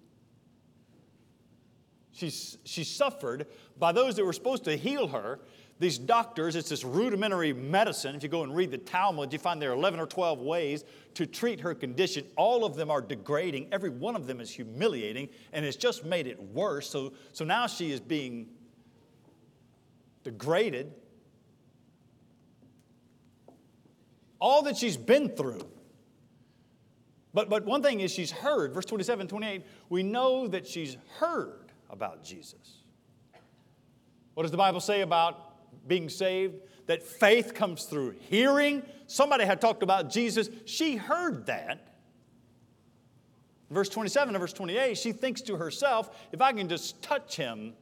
She, 2.12 2.30
she 2.30 2.84
suffered 2.84 3.46
by 3.78 3.92
those 3.92 4.16
that 4.16 4.24
were 4.24 4.32
supposed 4.32 4.64
to 4.64 4.76
heal 4.76 5.08
her 5.08 5.40
these 5.80 5.98
doctors, 5.98 6.54
it's 6.54 6.68
this 6.68 6.84
rudimentary 6.84 7.52
medicine. 7.52 8.14
If 8.14 8.22
you 8.22 8.28
go 8.28 8.44
and 8.44 8.54
read 8.54 8.70
the 8.70 8.78
Talmud, 8.78 9.32
you 9.32 9.38
find 9.40 9.60
there 9.60 9.70
are 9.70 9.74
11 9.74 9.98
or 9.98 10.06
12 10.06 10.40
ways 10.40 10.84
to 11.14 11.26
treat 11.26 11.60
her 11.60 11.74
condition. 11.74 12.24
All 12.37 12.64
of 12.64 12.76
them 12.76 12.90
are 12.90 13.00
degrading. 13.00 13.68
Every 13.72 13.90
one 13.90 14.14
of 14.14 14.26
them 14.26 14.40
is 14.40 14.50
humiliating, 14.50 15.28
and 15.52 15.64
it's 15.64 15.76
just 15.76 16.04
made 16.04 16.28
it 16.28 16.40
worse. 16.40 16.88
So, 16.88 17.12
so 17.32 17.44
now 17.44 17.66
she 17.66 17.90
is 17.90 17.98
being 17.98 18.48
degraded. 20.22 20.92
All 24.38 24.62
that 24.62 24.76
she's 24.76 24.96
been 24.96 25.30
through. 25.30 25.66
But, 27.32 27.48
but 27.48 27.64
one 27.64 27.82
thing 27.82 27.98
is 27.98 28.12
she's 28.12 28.30
heard, 28.30 28.72
verse 28.72 28.84
27, 28.84 29.26
28, 29.26 29.66
we 29.88 30.04
know 30.04 30.46
that 30.46 30.68
she's 30.68 30.96
heard 31.18 31.72
about 31.90 32.22
Jesus. 32.22 32.84
What 34.34 34.44
does 34.44 34.52
the 34.52 34.56
Bible 34.56 34.80
say 34.80 35.00
about 35.00 35.54
being 35.87 36.08
saved, 36.08 36.56
that 36.87 37.02
faith 37.02 37.54
comes 37.54 37.84
through 37.84 38.14
hearing. 38.20 38.82
Somebody 39.06 39.44
had 39.44 39.60
talked 39.60 39.82
about 39.82 40.10
Jesus. 40.10 40.48
She 40.64 40.96
heard 40.96 41.46
that. 41.46 41.94
Verse 43.70 43.88
27 43.88 44.34
and 44.34 44.40
verse 44.40 44.52
28, 44.52 44.96
she 44.96 45.12
thinks 45.12 45.40
to 45.42 45.56
herself, 45.56 46.16
if 46.32 46.40
I 46.40 46.52
can 46.52 46.68
just 46.68 47.02
touch 47.02 47.37
him, 47.37 47.72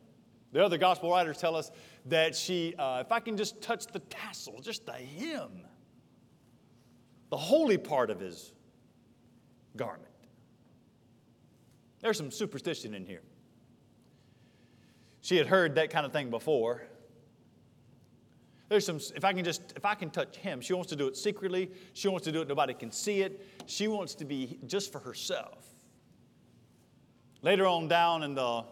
the 0.52 0.64
other 0.64 0.78
gospel 0.78 1.10
writers 1.10 1.38
tell 1.38 1.56
us 1.56 1.70
that 2.06 2.36
she, 2.36 2.74
uh, 2.78 3.00
if 3.00 3.10
I 3.10 3.20
can 3.20 3.36
just 3.36 3.60
touch 3.60 3.86
the 3.86 3.98
tassel, 3.98 4.60
just 4.60 4.86
the 4.86 4.92
hem, 4.92 5.62
the 7.30 7.36
holy 7.36 7.78
part 7.78 8.10
of 8.10 8.20
his 8.20 8.52
garment. 9.76 10.08
There's 12.00 12.16
some 12.16 12.30
superstition 12.30 12.94
in 12.94 13.06
here. 13.06 13.22
She 15.22 15.36
had 15.36 15.46
heard 15.46 15.76
that 15.76 15.90
kind 15.90 16.04
of 16.04 16.12
thing 16.12 16.30
before. 16.30 16.82
There's 18.72 18.86
some, 18.86 19.00
if 19.14 19.22
I 19.22 19.34
can 19.34 19.44
just, 19.44 19.74
if 19.76 19.84
I 19.84 19.94
can 19.94 20.08
touch 20.08 20.34
him, 20.34 20.62
she 20.62 20.72
wants 20.72 20.88
to 20.88 20.96
do 20.96 21.06
it 21.06 21.14
secretly. 21.14 21.70
She 21.92 22.08
wants 22.08 22.24
to 22.24 22.32
do 22.32 22.40
it, 22.40 22.48
nobody 22.48 22.72
can 22.72 22.90
see 22.90 23.20
it. 23.20 23.46
She 23.66 23.86
wants 23.86 24.14
to 24.14 24.24
be 24.24 24.58
just 24.66 24.90
for 24.90 24.98
herself. 24.98 25.66
Later 27.42 27.66
on 27.66 27.86
down 27.86 28.22
in 28.22 28.34
the 28.34 28.64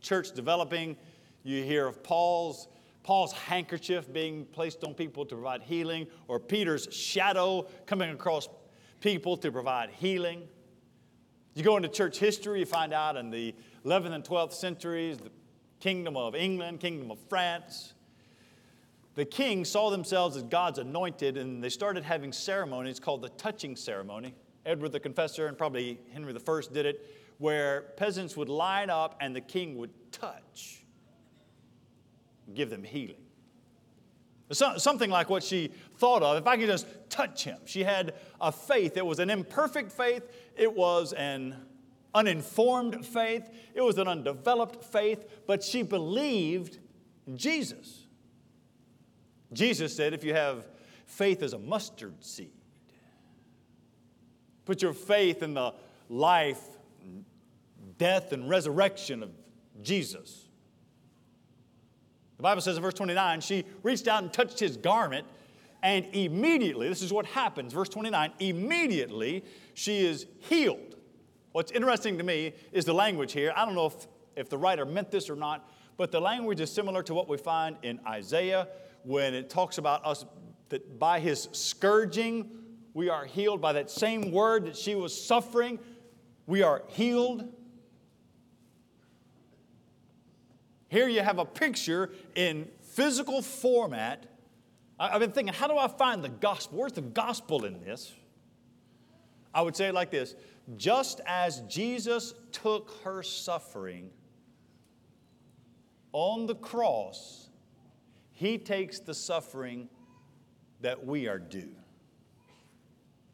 church 0.00 0.30
developing, 0.30 0.96
you 1.42 1.64
hear 1.64 1.88
of 1.88 2.04
Paul's 2.04 2.68
Paul's 3.02 3.32
handkerchief 3.32 4.12
being 4.12 4.44
placed 4.44 4.84
on 4.84 4.94
people 4.94 5.26
to 5.26 5.34
provide 5.34 5.62
healing, 5.62 6.06
or 6.28 6.38
Peter's 6.38 6.86
shadow 6.92 7.66
coming 7.84 8.10
across 8.10 8.48
people 9.00 9.36
to 9.38 9.50
provide 9.50 9.90
healing. 9.90 10.46
You 11.54 11.64
go 11.64 11.76
into 11.76 11.88
church 11.88 12.20
history, 12.20 12.60
you 12.60 12.66
find 12.66 12.92
out 12.92 13.16
in 13.16 13.30
the 13.30 13.56
11th 13.84 14.12
and 14.12 14.22
12th 14.22 14.52
centuries, 14.52 15.18
the 15.18 15.32
kingdom 15.80 16.16
of 16.16 16.36
England, 16.36 16.78
kingdom 16.78 17.10
of 17.10 17.18
France, 17.28 17.94
the 19.18 19.24
king 19.24 19.64
saw 19.64 19.90
themselves 19.90 20.36
as 20.36 20.44
God's 20.44 20.78
anointed, 20.78 21.36
and 21.36 21.60
they 21.60 21.70
started 21.70 22.04
having 22.04 22.32
ceremonies 22.32 23.00
called 23.00 23.20
the 23.20 23.30
touching 23.30 23.74
ceremony. 23.74 24.32
Edward 24.64 24.92
the 24.92 25.00
Confessor 25.00 25.48
and 25.48 25.58
probably 25.58 25.98
Henry 26.12 26.32
I 26.32 26.60
did 26.72 26.86
it, 26.86 27.04
where 27.38 27.80
peasants 27.96 28.36
would 28.36 28.48
line 28.48 28.90
up 28.90 29.16
and 29.20 29.34
the 29.34 29.40
king 29.40 29.76
would 29.76 29.90
touch, 30.12 30.84
give 32.54 32.70
them 32.70 32.84
healing. 32.84 33.16
Something 34.52 35.10
like 35.10 35.28
what 35.28 35.42
she 35.42 35.72
thought 35.96 36.22
of. 36.22 36.36
If 36.36 36.46
I 36.46 36.56
could 36.56 36.68
just 36.68 36.86
touch 37.10 37.42
him. 37.42 37.58
She 37.64 37.82
had 37.82 38.14
a 38.40 38.52
faith. 38.52 38.96
It 38.96 39.04
was 39.04 39.18
an 39.18 39.30
imperfect 39.30 39.90
faith, 39.90 40.30
it 40.56 40.72
was 40.72 41.12
an 41.14 41.56
uninformed 42.14 43.04
faith, 43.04 43.50
it 43.74 43.80
was 43.80 43.98
an 43.98 44.06
undeveloped 44.06 44.84
faith, 44.84 45.24
but 45.48 45.64
she 45.64 45.82
believed 45.82 46.78
Jesus. 47.34 48.04
Jesus 49.52 49.94
said, 49.94 50.12
if 50.12 50.24
you 50.24 50.34
have 50.34 50.66
faith 51.06 51.42
as 51.42 51.52
a 51.52 51.58
mustard 51.58 52.22
seed, 52.24 52.52
put 54.64 54.82
your 54.82 54.92
faith 54.92 55.42
in 55.42 55.54
the 55.54 55.72
life, 56.08 56.62
death, 57.96 58.32
and 58.32 58.48
resurrection 58.48 59.22
of 59.22 59.30
Jesus. 59.82 60.48
The 62.36 62.42
Bible 62.42 62.60
says 62.60 62.76
in 62.76 62.82
verse 62.82 62.94
29, 62.94 63.40
she 63.40 63.64
reached 63.82 64.06
out 64.06 64.22
and 64.22 64.32
touched 64.32 64.60
his 64.60 64.76
garment, 64.76 65.26
and 65.82 66.06
immediately, 66.12 66.88
this 66.88 67.02
is 67.02 67.12
what 67.12 67.26
happens, 67.26 67.72
verse 67.72 67.88
29, 67.88 68.32
immediately 68.38 69.44
she 69.74 70.04
is 70.04 70.26
healed. 70.40 70.96
What's 71.52 71.72
interesting 71.72 72.18
to 72.18 72.24
me 72.24 72.52
is 72.72 72.84
the 72.84 72.92
language 72.92 73.32
here. 73.32 73.52
I 73.56 73.64
don't 73.64 73.74
know 73.74 73.86
if, 73.86 74.06
if 74.36 74.48
the 74.48 74.58
writer 74.58 74.84
meant 74.84 75.10
this 75.10 75.30
or 75.30 75.36
not, 75.36 75.68
but 75.96 76.12
the 76.12 76.20
language 76.20 76.60
is 76.60 76.70
similar 76.70 77.02
to 77.04 77.14
what 77.14 77.28
we 77.28 77.36
find 77.36 77.76
in 77.82 77.98
Isaiah 78.06 78.68
when 79.04 79.34
it 79.34 79.50
talks 79.50 79.78
about 79.78 80.04
us 80.04 80.24
that 80.68 80.98
by 80.98 81.20
his 81.20 81.48
scourging 81.52 82.50
we 82.94 83.08
are 83.08 83.24
healed. 83.24 83.60
By 83.60 83.74
that 83.74 83.90
same 83.90 84.32
word 84.32 84.66
that 84.66 84.76
she 84.76 84.94
was 84.94 85.18
suffering, 85.18 85.78
we 86.46 86.62
are 86.62 86.82
healed. 86.88 87.52
Here 90.88 91.08
you 91.08 91.20
have 91.20 91.38
a 91.38 91.44
picture 91.44 92.10
in 92.34 92.68
physical 92.80 93.42
format. 93.42 94.26
I've 94.98 95.20
been 95.20 95.32
thinking, 95.32 95.54
how 95.54 95.68
do 95.68 95.76
I 95.76 95.86
find 95.86 96.24
the 96.24 96.28
gospel? 96.28 96.78
Where's 96.78 96.92
the 96.92 97.02
gospel 97.02 97.64
in 97.64 97.80
this? 97.80 98.12
I 99.54 99.62
would 99.62 99.76
say 99.76 99.88
it 99.88 99.94
like 99.94 100.10
this 100.10 100.34
just 100.76 101.20
as 101.26 101.60
Jesus 101.62 102.34
took 102.52 102.90
her 103.04 103.22
suffering 103.22 104.10
on 106.12 106.46
the 106.46 106.54
cross, 106.54 107.47
he 108.38 108.56
takes 108.56 109.00
the 109.00 109.14
suffering 109.14 109.88
that 110.80 111.04
we 111.04 111.26
are 111.26 111.40
due. 111.40 111.74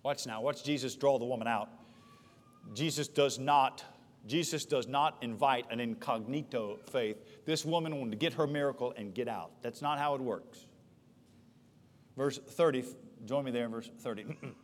Watch 0.03 0.27
now, 0.27 0.41
watch 0.41 0.65
Jesus 0.65 0.95
draw 0.95 1.19
the 1.19 1.27
woman 1.27 1.47
out. 1.47 1.69
Jesus 2.73 3.07
does 3.07 3.39
not 3.39 3.85
Jesus 4.27 4.65
does 4.65 4.89
not 4.89 5.19
invite 5.21 5.67
an 5.71 5.79
incognito 5.79 6.79
faith. 6.91 7.19
This 7.45 7.67
woman 7.67 7.99
wanted 7.99 8.13
to 8.13 8.17
get 8.17 8.33
her 8.33 8.47
miracle 8.47 8.95
and 8.97 9.13
get 9.13 9.29
out. 9.29 9.51
That's 9.61 9.83
not 9.83 9.99
how 9.99 10.15
it 10.15 10.23
works. 10.23 10.65
Verse 12.17 12.39
30, 12.39 12.85
join 13.27 13.45
me 13.45 13.51
there 13.51 13.67
in 13.67 13.71
verse 13.71 13.91
30. 13.99 14.25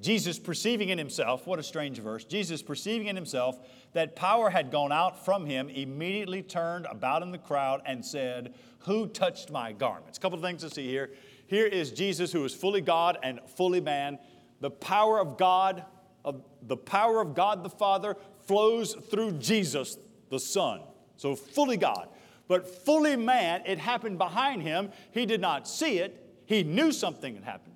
Jesus 0.00 0.38
perceiving 0.38 0.90
in 0.90 0.98
himself, 0.98 1.46
what 1.46 1.58
a 1.58 1.62
strange 1.62 1.98
verse, 1.98 2.24
Jesus 2.24 2.62
perceiving 2.62 3.08
in 3.08 3.16
himself 3.16 3.58
that 3.94 4.14
power 4.14 4.48
had 4.48 4.70
gone 4.70 4.92
out 4.92 5.24
from 5.24 5.44
him, 5.44 5.68
immediately 5.68 6.42
turned 6.42 6.86
about 6.86 7.22
in 7.22 7.32
the 7.32 7.38
crowd 7.38 7.82
and 7.84 8.04
said, 8.04 8.54
Who 8.80 9.08
touched 9.08 9.50
my 9.50 9.72
garments? 9.72 10.16
A 10.16 10.20
couple 10.20 10.38
of 10.38 10.44
things 10.44 10.62
to 10.62 10.70
see 10.70 10.86
here. 10.86 11.10
Here 11.48 11.66
is 11.66 11.90
Jesus 11.90 12.30
who 12.30 12.44
is 12.44 12.54
fully 12.54 12.80
God 12.80 13.18
and 13.22 13.40
fully 13.56 13.80
man. 13.80 14.18
The 14.60 14.70
power 14.70 15.18
of 15.18 15.36
God, 15.36 15.84
of 16.24 16.42
the 16.62 16.76
power 16.76 17.20
of 17.20 17.34
God 17.34 17.64
the 17.64 17.70
Father 17.70 18.16
flows 18.46 18.94
through 19.10 19.32
Jesus 19.32 19.96
the 20.30 20.38
Son. 20.38 20.82
So 21.16 21.34
fully 21.34 21.76
God. 21.76 22.08
But 22.46 22.84
fully 22.84 23.16
man, 23.16 23.62
it 23.66 23.78
happened 23.78 24.18
behind 24.18 24.62
him. 24.62 24.90
He 25.10 25.26
did 25.26 25.40
not 25.40 25.66
see 25.68 25.98
it. 25.98 26.24
He 26.46 26.62
knew 26.62 26.92
something 26.92 27.34
had 27.34 27.44
happened. 27.44 27.67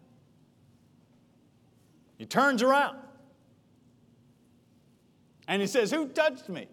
He 2.23 2.27
turns 2.27 2.63
around 2.63 2.99
and 5.49 5.61
he 5.61 5.67
says, 5.67 5.91
Who 5.91 6.07
touched 6.07 6.49
me? 6.49 6.69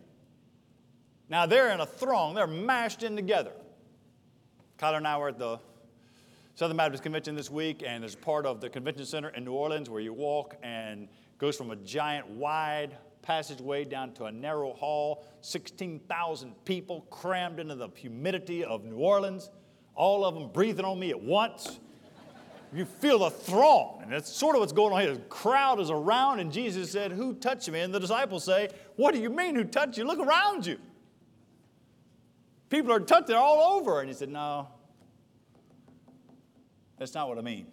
Now 1.28 1.48
they're 1.48 1.72
in 1.72 1.80
a 1.80 1.88
throng, 1.88 2.36
they're 2.36 2.46
mashed 2.46 3.02
in 3.02 3.16
together. 3.16 3.54
Kyler 4.78 4.98
and 4.98 5.08
I 5.08 5.18
were 5.18 5.30
at 5.30 5.40
the 5.40 5.58
Southern 6.54 6.78
Baptist 6.78 7.02
Convention 7.02 7.36
this 7.36 7.50
week, 7.50 7.84
and 7.84 8.04
there's 8.04 8.14
part 8.14 8.46
of 8.46 8.62
the 8.62 8.70
convention 8.70 9.08
center 9.08 9.30
in 9.30 9.44
New 9.44 9.54
Orleans 9.54 9.90
where 9.90 10.02
you 10.02 10.14
walk 10.14 10.56
and 10.62 11.08
goes 11.40 11.58
from 11.58 11.72
a 11.72 11.76
giant 11.78 12.30
wide 12.30 12.96
passageway 13.24 13.86
down 13.86 14.14
to 14.14 14.26
a 14.26 14.32
narrow 14.32 14.74
hall, 14.74 15.26
16,000 15.42 16.64
people 16.64 17.08
crammed 17.10 17.60
into 17.60 17.74
the 17.74 17.90
humidity 17.96 18.64
of 18.64 18.84
New 18.86 18.98
Orleans, 18.98 19.50
all 19.96 20.24
of 20.24 20.36
them 20.36 20.52
breathing 20.52 20.86
on 20.86 21.00
me 21.00 21.10
at 21.10 21.20
once. 21.20 21.80
You 22.72 22.86
feel 22.86 23.20
the 23.20 23.32
throng, 23.32 24.00
and 24.04 24.12
that's 24.12 24.32
sort 24.32 24.56
of 24.56 24.60
what's 24.60 24.74
going 24.74 24.94
on 24.94 25.02
here. 25.02 25.14
The 25.14 25.22
crowd 25.22 25.80
is 25.80 25.90
around, 25.90 26.40
and 26.40 26.52
Jesus 26.52 26.92
said, 26.92 27.12
Who 27.12 27.34
touched 27.34 27.70
me? 27.70 27.80
And 27.80 27.94
the 27.94 28.00
disciples 28.00 28.44
say, 28.44 28.70
What 28.96 29.14
do 29.14 29.20
you 29.20 29.30
mean, 29.30 29.56
who 29.56 29.64
touched 29.64 29.98
you? 29.98 30.04
Look 30.04 30.20
around 30.20 30.68
you. 30.68 30.78
People 32.70 32.92
are 32.92 33.00
touched, 33.00 33.32
all 33.32 33.78
over. 33.78 34.02
And 34.02 34.08
he 34.08 34.14
said, 34.14 34.30
No, 34.30 34.68
that's 37.00 37.16
not 37.16 37.28
what 37.28 37.40
I 37.40 37.42
mean. 37.42 37.66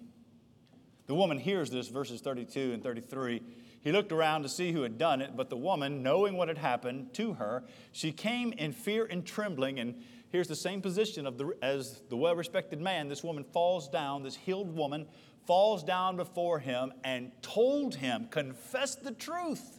The 1.07 1.15
woman 1.15 1.39
hears 1.39 1.71
this, 1.71 1.89
verses 1.89 2.21
32 2.23 2.73
and 2.73 2.83
33. 2.83 3.43
He 3.83 3.93
looked 3.93 4.11
around 4.11 4.43
to 4.43 4.49
see 4.49 4.73
who 4.73 4.83
had 4.83 4.99
done 4.99 5.21
it, 5.21 5.37
but 5.37 5.51
the 5.51 5.57
woman, 5.57 6.03
knowing 6.03 6.37
what 6.37 6.49
had 6.49 6.59
happened 6.59 7.15
to 7.15 7.35
her, 7.35 7.63
she 7.93 8.11
came 8.11 8.53
in 8.53 8.73
fear 8.73 9.05
and 9.05 9.25
trembling 9.25 9.79
and 9.79 10.03
here's 10.31 10.49
the 10.49 10.57
same 10.57 10.81
position 10.81 11.27
of 11.27 11.39
the, 11.39 11.53
as 11.63 12.01
the 12.09 12.17
well 12.17 12.35
respected 12.35 12.81
man. 12.81 13.09
This 13.09 13.23
woman 13.23 13.45
falls 13.45 13.89
down, 13.89 14.23
this 14.23 14.37
healed 14.37 14.75
woman 14.75 15.07
falls 15.47 15.85
down 15.85 16.17
before 16.17 16.59
him 16.59 16.93
and 17.05 17.31
told 17.43 17.95
him, 17.95 18.27
confess 18.31 18.97
the 18.97 19.13
truth. 19.13 19.79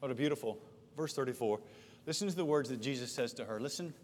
What 0.00 0.10
a 0.10 0.14
beautiful 0.14 0.58
verse 0.96 1.14
34. 1.14 1.60
Listen 2.06 2.28
to 2.28 2.34
the 2.34 2.44
words 2.44 2.68
that 2.68 2.80
Jesus 2.80 3.12
says 3.12 3.32
to 3.34 3.44
her. 3.44 3.60
Listen 3.60 3.94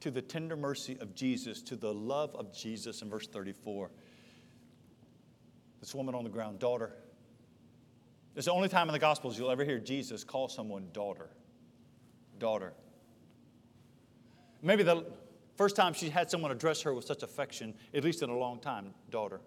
to 0.00 0.10
the 0.10 0.22
tender 0.22 0.56
mercy 0.56 0.96
of 1.00 1.14
Jesus, 1.14 1.62
to 1.62 1.76
the 1.76 1.92
love 1.92 2.34
of 2.34 2.52
Jesus 2.52 3.02
in 3.02 3.10
verse 3.10 3.26
34. 3.26 3.90
This 5.80 5.94
woman 5.94 6.14
on 6.14 6.24
the 6.24 6.30
ground, 6.30 6.58
daughter. 6.58 6.92
It's 8.34 8.46
the 8.46 8.52
only 8.52 8.68
time 8.68 8.88
in 8.88 8.92
the 8.92 8.98
Gospels 8.98 9.38
you'll 9.38 9.50
ever 9.50 9.64
hear 9.64 9.78
Jesus 9.78 10.24
call 10.24 10.48
someone 10.48 10.88
daughter. 10.92 11.28
Daughter. 12.38 12.72
Maybe 14.62 14.84
the 14.84 15.04
first 15.56 15.74
time 15.76 15.92
she 15.92 16.08
had 16.08 16.30
someone 16.30 16.52
address 16.52 16.82
her 16.82 16.94
with 16.94 17.04
such 17.04 17.22
affection, 17.22 17.74
at 17.92 18.04
least 18.04 18.22
in 18.22 18.30
a 18.30 18.36
long 18.36 18.60
time, 18.60 18.94
daughter. 19.10 19.40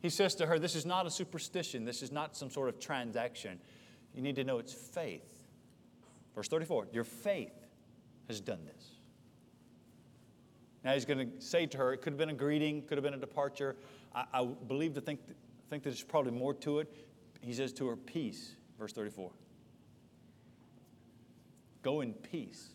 He 0.00 0.08
says 0.08 0.34
to 0.36 0.46
her, 0.46 0.58
This 0.58 0.74
is 0.74 0.86
not 0.86 1.06
a 1.06 1.10
superstition, 1.10 1.84
this 1.84 2.02
is 2.02 2.10
not 2.10 2.36
some 2.36 2.50
sort 2.50 2.68
of 2.68 2.80
transaction. 2.80 3.58
You 4.14 4.22
need 4.22 4.36
to 4.36 4.44
know 4.44 4.58
it's 4.58 4.72
faith. 4.72 5.44
Verse 6.34 6.48
34 6.48 6.88
Your 6.92 7.04
faith 7.04 7.52
has 8.28 8.40
done 8.40 8.64
this. 8.64 8.92
Now 10.84 10.94
he's 10.94 11.04
going 11.04 11.18
to 11.18 11.44
say 11.44 11.66
to 11.66 11.78
her, 11.78 11.92
it 11.92 11.98
could 11.98 12.12
have 12.12 12.18
been 12.18 12.30
a 12.30 12.34
greeting, 12.34 12.82
could 12.82 12.96
have 12.96 13.04
been 13.04 13.14
a 13.14 13.18
departure. 13.18 13.76
I, 14.14 14.24
I 14.32 14.44
believe 14.44 14.94
to 14.94 15.00
think, 15.00 15.20
think 15.68 15.82
that 15.82 15.90
there's 15.90 16.02
probably 16.02 16.32
more 16.32 16.54
to 16.54 16.78
it. 16.78 16.92
He 17.40 17.52
says 17.52 17.72
to 17.74 17.86
her, 17.88 17.96
Peace, 17.96 18.54
verse 18.78 18.92
34. 18.92 19.30
Go 21.82 22.00
in 22.00 22.12
peace. 22.12 22.70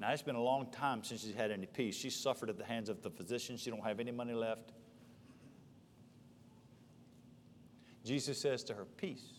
Now, 0.00 0.10
it's 0.12 0.22
been 0.22 0.34
a 0.34 0.42
long 0.42 0.70
time 0.72 1.04
since 1.04 1.22
she's 1.22 1.34
had 1.34 1.50
any 1.50 1.66
peace. 1.66 1.94
She 1.94 2.08
suffered 2.08 2.48
at 2.48 2.56
the 2.56 2.64
hands 2.64 2.88
of 2.88 3.02
the 3.02 3.10
physician. 3.10 3.58
She 3.58 3.70
don't 3.70 3.84
have 3.84 4.00
any 4.00 4.10
money 4.10 4.32
left. 4.32 4.72
Jesus 8.02 8.40
says 8.40 8.64
to 8.64 8.74
her, 8.74 8.86
Peace. 8.96 9.34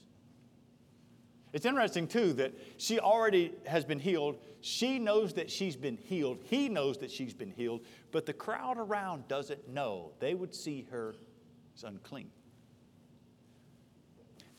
It's 1.52 1.66
interesting, 1.66 2.08
too, 2.08 2.34
that 2.34 2.54
she 2.78 3.00
already 3.00 3.54
has 3.66 3.84
been 3.84 4.00
healed. 4.00 4.38
She 4.62 5.00
knows 5.00 5.34
that 5.34 5.50
she's 5.50 5.76
been 5.76 5.98
healed. 5.98 6.38
He 6.44 6.70
knows 6.70 7.00
that 7.00 7.10
she's 7.10 7.34
been 7.34 7.52
healed, 7.52 7.82
but 8.12 8.28
the 8.28 8.34
crowd 8.34 8.78
around 8.78 9.28
doesn't 9.28 9.68
know. 9.68 10.12
They 10.20 10.36
would 10.36 10.54
see 10.54 10.88
her 10.92 11.16
as 11.76 11.84
unclean. 11.84 12.30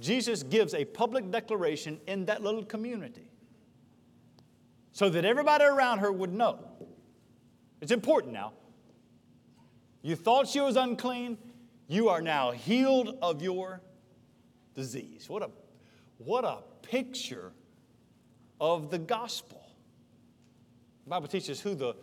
Jesus 0.00 0.42
gives 0.42 0.74
a 0.74 0.84
public 0.84 1.30
declaration 1.30 2.00
in 2.08 2.24
that 2.24 2.42
little 2.42 2.64
community 2.64 3.32
so 4.92 5.09
that 5.09 5.24
everybody 5.24 5.64
around 5.64 6.00
her 6.00 6.12
would 6.12 6.33
know. 6.33 6.59
It's 7.81 7.92
important 7.92 8.33
now. 8.33 8.52
You 10.02 10.16
thought 10.16 10.48
she 10.48 10.61
was 10.61 10.76
unclean, 10.76 11.38
you 11.88 12.09
are 12.09 12.20
now 12.20 12.50
healed 12.50 13.16
of 13.22 13.42
your 13.42 13.81
disease. 14.74 15.28
What 15.28 15.42
a, 15.42 15.50
what 16.18 16.44
a 16.44 16.59
picture 16.83 17.52
of 18.61 18.90
the 18.90 18.98
gospel. 18.98 19.62
The 21.05 21.11
Bible 21.11 21.28
teaches 21.28 21.61
who 21.61 21.74
the, 21.74 21.96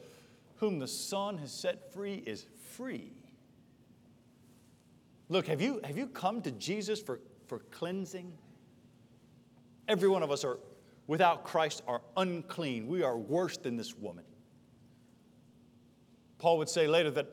whom 0.57 0.79
the 0.79 0.87
Son 0.87 1.37
has 1.37 1.51
set 1.51 1.93
free 1.93 2.23
is 2.25 2.45
free. 2.71 3.13
Look, 5.29 5.47
have 5.47 5.61
you, 5.61 5.79
have 5.83 5.97
you 5.97 6.07
come 6.07 6.41
to 6.41 6.51
Jesus 6.51 7.01
for, 7.01 7.19
for 7.47 7.59
cleansing? 7.71 8.33
Every 9.87 10.09
one 10.09 10.23
of 10.23 10.31
us 10.31 10.43
are 10.43 10.59
without 11.09 11.43
Christ 11.43 11.81
are 11.87 12.01
unclean. 12.17 12.87
We 12.87 13.01
are 13.01 13.17
worse 13.17 13.57
than 13.57 13.77
this 13.77 13.97
woman. 13.97 14.23
Paul 16.37 16.59
would 16.59 16.69
say 16.69 16.85
later 16.85 17.09
that, 17.09 17.25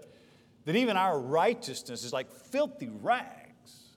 that 0.64 0.76
even 0.76 0.96
our 0.96 1.20
righteousness 1.20 2.02
is 2.02 2.10
like 2.10 2.32
filthy 2.32 2.88
rags. 2.88 3.96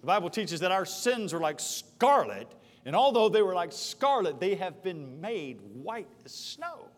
The 0.00 0.08
Bible 0.08 0.28
teaches 0.28 0.58
that 0.58 0.72
our 0.72 0.84
sins 0.84 1.32
are 1.32 1.38
like 1.38 1.60
scarlet, 1.60 2.52
and 2.84 2.96
although 2.96 3.28
they 3.28 3.42
were 3.42 3.54
like 3.54 3.70
scarlet, 3.70 4.40
they 4.40 4.56
have 4.56 4.82
been 4.82 5.20
made 5.20 5.60
white 5.60 6.08
as 6.24 6.34
snow. 6.34 6.88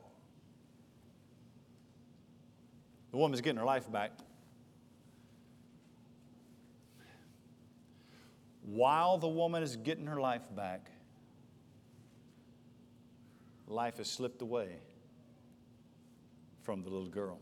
The 3.10 3.18
woman's 3.18 3.42
getting 3.42 3.58
her 3.58 3.66
life 3.66 3.92
back. 3.92 4.12
While 8.62 9.18
the 9.18 9.28
woman 9.28 9.62
is 9.62 9.76
getting 9.76 10.06
her 10.06 10.18
life 10.22 10.42
back, 10.56 10.88
life 13.66 13.98
has 13.98 14.10
slipped 14.10 14.42
away 14.42 14.68
from 16.62 16.82
the 16.82 16.90
little 16.90 17.08
girl. 17.08 17.38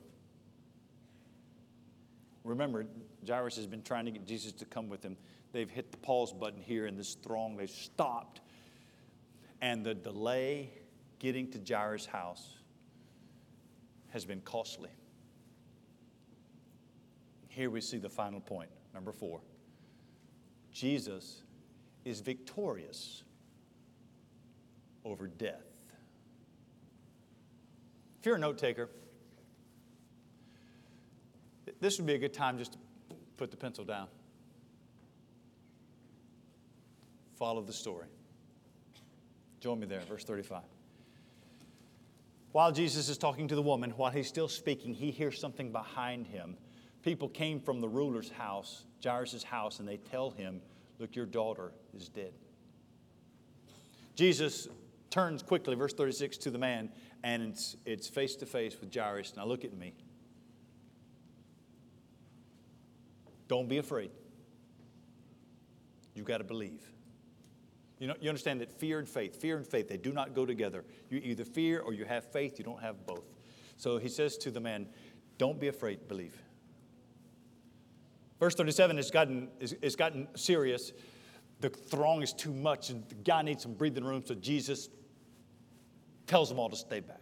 Remember, 2.45 2.87
Jairus 3.27 3.57
has 3.57 3.67
been 3.67 3.83
trying 3.83 4.05
to 4.07 4.11
get 4.11 4.27
Jesus 4.27 4.53
to 4.53 4.65
come 4.65 4.89
with 4.89 5.03
him. 5.03 5.17
They've 5.53 5.71
hit 5.71 5.93
the 5.93 5.99
pause 5.99 6.33
button 6.33 6.61
here 6.61 6.87
in 6.87 6.97
this 6.97 7.15
throng. 7.15 7.57
They've 7.57 7.71
stopped. 7.71 8.41
And 9.61 9.85
the 9.85 9.95
delay 9.95 10.71
getting 11.21 11.51
to 11.53 11.61
Jairus' 11.67 12.07
house 12.07 12.57
has 14.11 14.25
been 14.25 14.41
costly. 14.41 14.91
Here 17.49 17.71
we 17.71 17.81
see 17.81 17.99
the 17.99 18.09
final 18.09 18.41
point, 18.41 18.71
number 18.93 19.13
four. 19.13 19.41
Jesus 20.73 21.43
is 22.05 22.21
victorious 22.21 23.23
over 25.05 25.29
death. 25.29 25.72
If 28.23 28.27
you're 28.27 28.37
a 28.37 28.39
note 28.39 28.57
taker, 28.57 28.89
this 31.81 31.99
would 31.99 32.07
be 32.07 32.15
a 32.15 32.19
good 32.19 32.33
time 32.33 32.57
just 32.57 32.75
to 32.75 32.79
put 33.37 33.51
the 33.51 33.57
pencil 33.57 33.85
down. 33.85 34.07
Follow 37.37 37.63
the 37.63 37.73
story. 37.73 38.07
Join 39.59 39.81
me 39.81 39.87
there, 39.89 40.03
verse 40.09 40.23
35. 40.23 40.63
While 42.53 42.71
Jesus 42.71 43.09
is 43.09 43.19
talking 43.19 43.49
to 43.49 43.57
the 43.57 43.63
woman, 43.63 43.91
while 43.97 44.13
he's 44.13 44.29
still 44.29 44.47
speaking, 44.47 44.95
he 44.95 45.11
hears 45.11 45.41
something 45.41 45.73
behind 45.73 46.29
him. 46.29 46.57
People 47.03 47.29
came 47.29 47.59
from 47.59 47.81
the 47.81 47.89
ruler's 47.89 48.31
house, 48.31 48.85
Jairus' 49.03 49.43
house, 49.43 49.81
and 49.81 49.89
they 49.89 49.97
tell 49.97 50.31
him, 50.31 50.61
Look, 51.01 51.17
your 51.17 51.27
daughter 51.27 51.73
is 51.93 52.09
dead. 52.09 52.35
Jesus 54.15 54.69
turns 55.11 55.43
quickly, 55.43 55.75
verse 55.75 55.93
36, 55.93 56.37
to 56.39 56.51
the 56.53 56.59
man, 56.59 56.89
and 57.25 57.43
it's, 57.43 57.77
it's 57.87 58.09
face 58.09 58.35
to 58.37 58.47
face 58.47 58.77
with 58.81 58.95
Jairus. 58.95 59.35
Now 59.37 59.45
look 59.45 59.65
at 59.65 59.75
me. 59.75 59.95
Don't 63.49 63.69
be 63.69 63.79
afraid. 63.79 64.11
You've 66.15 66.27
got 66.27 66.39
to 66.39 66.45
believe. 66.45 66.83
You, 67.99 68.09
know, 68.09 68.15
you 68.21 68.29
understand 68.29 68.61
that 68.61 68.73
fear 68.73 68.99
and 68.99 69.09
faith, 69.09 69.41
fear 69.41 69.57
and 69.57 69.67
faith, 69.67 69.89
they 69.89 69.97
do 69.97 70.13
not 70.13 70.35
go 70.35 70.45
together. 70.45 70.85
You 71.09 71.21
either 71.23 71.45
fear 71.45 71.81
or 71.81 71.93
you 71.93 72.05
have 72.05 72.25
faith, 72.33 72.59
you 72.59 72.65
don't 72.65 72.83
have 72.83 73.07
both. 73.07 73.25
So 73.77 73.99
he 73.99 74.09
says 74.09 74.37
to 74.39 74.51
the 74.51 74.61
man, 74.61 74.89
Don't 75.39 75.61
be 75.61 75.69
afraid, 75.69 76.09
believe. 76.09 76.37
Verse 78.41 78.57
37 78.57 78.97
has 78.97 79.11
gotten, 79.11 79.49
it's 79.61 79.95
gotten 79.95 80.27
serious. 80.35 80.93
The 81.61 81.69
throng 81.69 82.23
is 82.23 82.33
too 82.33 82.53
much, 82.53 82.91
and 82.91 83.09
the 83.09 83.15
guy 83.15 83.43
needs 83.43 83.63
some 83.63 83.75
breathing 83.75 84.05
room, 84.05 84.25
so 84.27 84.35
Jesus 84.35 84.89
tells 86.33 86.49
them 86.49 86.59
all 86.59 86.71
to 86.71 86.77
stay 86.77 87.01
back. 87.01 87.21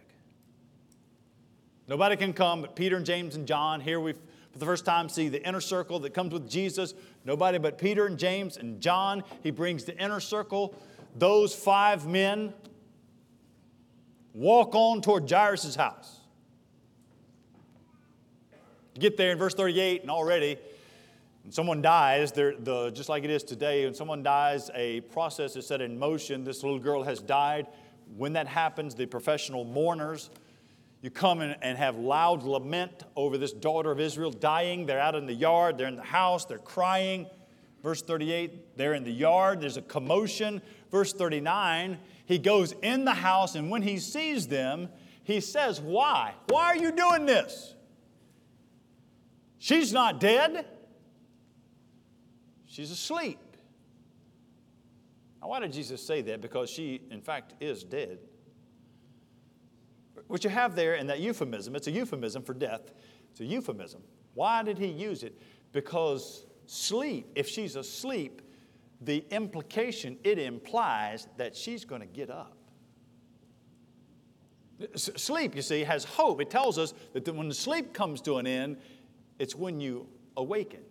Nobody 1.85 2.15
can 2.15 2.31
come 2.31 2.61
but 2.61 2.77
Peter 2.77 2.95
and 2.95 3.05
James 3.05 3.35
and 3.35 3.45
John. 3.45 3.81
Here 3.81 3.99
we 3.99 4.13
for 4.13 4.57
the 4.57 4.65
first 4.65 4.85
time 4.85 5.09
see 5.09 5.27
the 5.27 5.45
inner 5.45 5.59
circle 5.59 5.99
that 5.99 6.13
comes 6.13 6.31
with 6.31 6.49
Jesus. 6.49 6.93
Nobody 7.25 7.57
but 7.57 7.77
Peter 7.77 8.05
and 8.05 8.17
James 8.17 8.55
and 8.55 8.79
John. 8.79 9.25
He 9.43 9.51
brings 9.51 9.83
the 9.83 10.01
inner 10.01 10.21
circle. 10.21 10.73
Those 11.17 11.53
five 11.53 12.07
men 12.07 12.53
walk 14.33 14.75
on 14.75 15.01
toward 15.01 15.29
Jairus' 15.29 15.75
house. 15.75 16.21
Get 18.97 19.17
there 19.17 19.33
in 19.33 19.37
verse 19.37 19.55
38, 19.55 20.03
and 20.03 20.09
already 20.09 20.57
when 21.43 21.51
someone 21.51 21.81
dies, 21.81 22.31
the, 22.31 22.91
just 22.95 23.09
like 23.09 23.25
it 23.25 23.29
is 23.29 23.43
today, 23.43 23.83
when 23.83 23.93
someone 23.93 24.23
dies, 24.23 24.71
a 24.73 25.01
process 25.01 25.57
is 25.57 25.67
set 25.67 25.81
in 25.81 25.99
motion. 25.99 26.45
This 26.45 26.63
little 26.63 26.79
girl 26.79 27.03
has 27.03 27.19
died. 27.19 27.67
When 28.17 28.33
that 28.33 28.47
happens, 28.47 28.95
the 28.95 29.05
professional 29.05 29.63
mourners 29.63 30.29
you 31.01 31.09
come 31.09 31.41
and 31.41 31.77
have 31.77 31.97
loud 31.97 32.43
lament 32.43 33.05
over 33.15 33.37
this 33.39 33.51
daughter 33.51 33.91
of 33.91 33.99
Israel 33.99 34.29
dying. 34.29 34.85
They're 34.85 34.99
out 34.99 35.15
in 35.15 35.25
the 35.25 35.33
yard, 35.33 35.77
they're 35.77 35.87
in 35.87 35.95
the 35.95 36.03
house, 36.03 36.45
they're 36.45 36.59
crying. 36.59 37.25
Verse 37.81 38.03
38, 38.03 38.77
they're 38.77 38.93
in 38.93 39.03
the 39.03 39.11
yard, 39.11 39.61
there's 39.61 39.77
a 39.77 39.81
commotion. 39.81 40.61
Verse 40.91 41.11
39, 41.11 41.97
he 42.27 42.37
goes 42.37 42.73
in 42.83 43.05
the 43.05 43.13
house, 43.13 43.55
and 43.55 43.71
when 43.71 43.81
he 43.81 43.97
sees 43.97 44.47
them, 44.47 44.89
he 45.23 45.39
says, 45.39 45.81
Why? 45.81 46.35
Why 46.49 46.65
are 46.65 46.77
you 46.77 46.91
doing 46.91 47.25
this? 47.25 47.73
She's 49.57 49.91
not 49.91 50.19
dead, 50.19 50.67
she's 52.67 52.91
asleep. 52.91 53.39
Now, 55.41 55.49
why 55.49 55.59
did 55.59 55.73
Jesus 55.73 56.05
say 56.05 56.21
that? 56.21 56.41
Because 56.41 56.69
she, 56.69 57.01
in 57.09 57.21
fact, 57.21 57.55
is 57.59 57.83
dead. 57.83 58.19
What 60.27 60.43
you 60.43 60.49
have 60.49 60.75
there 60.75 60.95
in 60.95 61.07
that 61.07 61.19
euphemism, 61.19 61.75
it's 61.75 61.87
a 61.87 61.91
euphemism 61.91 62.43
for 62.43 62.53
death. 62.53 62.93
It's 63.31 63.41
a 63.41 63.45
euphemism. 63.45 64.01
Why 64.33 64.63
did 64.63 64.77
he 64.77 64.87
use 64.87 65.23
it? 65.23 65.39
Because 65.71 66.45
sleep, 66.67 67.31
if 67.35 67.47
she's 67.47 67.75
asleep, 67.75 68.41
the 69.01 69.25
implication, 69.31 70.17
it 70.23 70.37
implies 70.37 71.27
that 71.37 71.55
she's 71.55 71.85
going 71.85 72.01
to 72.01 72.07
get 72.07 72.29
up. 72.29 72.55
Sleep, 74.95 75.55
you 75.55 75.61
see, 75.61 75.83
has 75.83 76.03
hope. 76.03 76.41
It 76.41 76.49
tells 76.49 76.77
us 76.77 76.93
that 77.13 77.27
when 77.33 77.51
sleep 77.51 77.93
comes 77.93 78.21
to 78.21 78.37
an 78.37 78.47
end, 78.47 78.77
it's 79.39 79.55
when 79.55 79.79
you 79.79 80.07
awaken. 80.37 80.81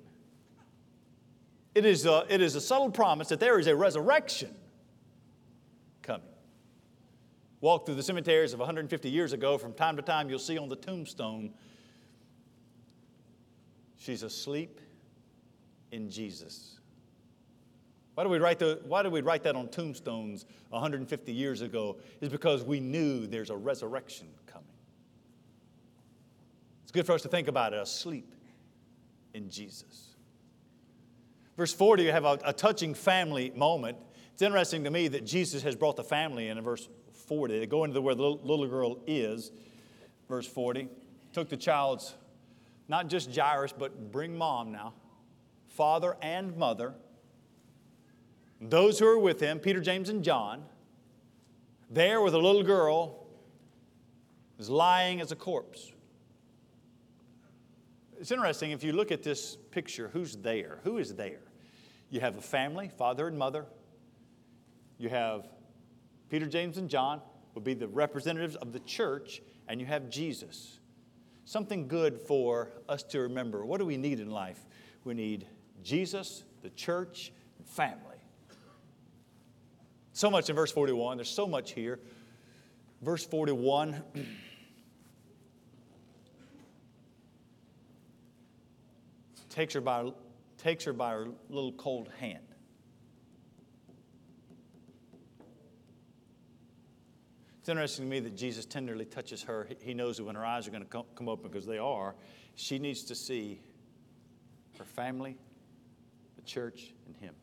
It 1.75 1.85
is 1.85 2.05
a, 2.05 2.25
it 2.29 2.41
is 2.41 2.57
a 2.57 2.61
subtle 2.61 2.91
promise 2.91 3.29
that 3.29 3.41
there 3.41 3.59
is 3.59 3.67
a 3.67 3.77
resurrection 3.77 4.55
coming. 6.03 6.27
walk 7.61 7.87
through 7.87 7.95
the 7.95 8.03
cemeteries 8.03 8.53
of 8.53 8.59
150 8.59 9.09
years 9.09 9.33
ago, 9.33 9.57
from 9.57 9.73
time 9.73 9.97
to 9.97 10.03
time 10.03 10.29
you'll 10.29 10.39
see 10.39 10.59
on 10.59 10.69
the 10.69 10.77
tombstone, 10.77 11.53
she's 13.97 14.23
asleep 14.23 14.81
in 15.93 16.11
Jesus. 16.11 16.81
Why 18.15 18.25
do, 18.25 18.31
we 18.31 18.39
write 18.39 18.59
the, 18.59 18.81
why 18.85 19.03
do 19.03 19.11
we 19.11 19.21
write 19.21 19.45
that 19.45 19.55
on 19.55 19.69
tombstones 19.69 20.45
150 20.71 21.33
years 21.33 21.63
ago? 21.63 21.99
Is 22.21 22.29
because 22.29 22.65
we 22.65 22.81
knew 22.81 23.27
there's 23.27 23.51
a 23.51 23.57
resurrection 23.57 24.27
coming. 24.47 24.67
It's 26.83 26.93
good 26.93 27.07
for 27.07 27.13
us 27.13 27.23
to 27.23 27.29
think 27.29 27.47
about 27.47 27.73
it 27.73 27.79
asleep 27.79 28.35
in 29.33 29.49
Jesus. 29.49 30.10
Verse 31.61 31.75
40, 31.75 32.05
you 32.05 32.11
have 32.11 32.25
a, 32.25 32.39
a 32.43 32.55
touching 32.55 32.95
family 32.95 33.53
moment. 33.55 33.99
It's 34.33 34.41
interesting 34.41 34.83
to 34.85 34.91
me 34.91 35.09
that 35.09 35.27
Jesus 35.27 35.63
has 35.63 35.77
brought 35.77 35.95
the 35.95 36.03
family 36.03 36.49
in 36.49 36.57
in 36.57 36.65
verse 36.65 36.89
40. 37.27 37.59
They 37.59 37.67
go 37.67 37.85
into 37.85 38.01
where 38.01 38.15
the 38.15 38.23
little 38.23 38.67
girl 38.67 38.97
is, 39.07 39.53
verse 40.27 40.47
40. 40.47 40.89
Took 41.35 41.51
the 41.51 41.59
child's, 41.59 42.15
not 42.89 43.09
just 43.09 43.37
Jairus, 43.37 43.75
but 43.79 44.11
bring 44.11 44.39
mom 44.39 44.73
now, 44.73 44.95
father 45.69 46.17
and 46.23 46.57
mother, 46.57 46.95
those 48.63 48.99
who 48.99 49.07
are 49.07 49.19
with 49.19 49.39
him, 49.39 49.59
Peter, 49.59 49.81
James, 49.81 50.09
and 50.09 50.25
John, 50.25 50.65
there 51.91 52.23
where 52.23 52.31
the 52.31 52.41
little 52.41 52.63
girl 52.63 53.27
is 54.59 54.71
lying 54.71 55.21
as 55.21 55.31
a 55.31 55.37
corpse. 55.37 55.93
It's 58.19 58.31
interesting 58.31 58.71
if 58.71 58.83
you 58.83 58.95
look 58.95 59.13
at 59.13 59.23
this 59.23 59.59
picture, 59.71 60.09
who's 60.11 60.37
there? 60.37 60.79
Who 60.85 60.97
is 60.97 61.15
there? 61.15 61.41
You 62.11 62.21
have 62.21 62.37
a 62.37 62.43
family, 62.43 62.91
father 62.99 63.29
and 63.29 63.39
mother. 63.39 63.67
You 64.99 65.09
have 65.09 65.47
Peter, 66.29 66.47
James, 66.47 66.77
and 66.77 66.91
John 66.91 67.21
would 67.55 67.65
be 67.65 67.75
the 67.75 67.89
representatives 67.89 68.57
of 68.57 68.73
the 68.73 68.81
church, 68.81 69.41
and 69.69 69.81
you 69.81 69.87
have 69.87 70.11
Jesus. 70.11 70.79
Something 71.45 71.89
good 71.89 72.21
for 72.21 72.69
us 72.89 73.03
to 73.05 73.21
remember. 73.21 73.65
What 73.65 73.79
do 73.79 73.87
we 73.87 73.97
need 73.97 74.21
in 74.21 74.31
life? 74.31 74.59
We 75.05 75.15
need 75.15 75.47
Jesus, 75.83 76.45
the 76.63 76.71
church, 76.71 77.33
and 77.59 77.67
family. 77.67 78.19
So 80.13 80.31
much 80.31 80.51
in 80.51 80.57
verse 80.57 80.71
41. 80.71 81.17
There's 81.17 81.31
so 81.31 81.47
much 81.47 81.73
here. 81.73 81.99
Verse 83.01 83.25
41. 83.25 84.03
takes 89.51 89.75
her 89.75 89.81
by 89.81 90.11
takes 90.61 90.85
her 90.85 90.93
by 90.93 91.13
her 91.13 91.29
little 91.49 91.73
cold 91.73 92.09
hand. 92.19 92.45
It's 97.61 97.69
interesting 97.69 98.07
to 98.07 98.11
me 98.11 98.21
that 98.21 98.37
Jesus 98.37 98.65
tenderly 98.65 99.05
touches 99.05 99.43
her. 99.43 99.69
He 99.81 99.93
knows 99.93 100.17
that 100.17 100.25
when 100.25 100.35
her 100.35 100.45
eyes 100.45 100.67
are 100.67 100.71
going 100.71 100.85
to 100.85 101.05
come 101.15 101.29
open, 101.29 101.51
because 101.51 101.67
they 101.67 101.79
are, 101.79 102.15
she 102.55 102.79
needs 102.79 103.03
to 103.05 103.15
see 103.15 103.61
her 104.79 104.85
family, 104.85 105.37
the 106.37 106.43
church, 106.43 106.95
and 107.07 107.15
Him. 107.17 107.35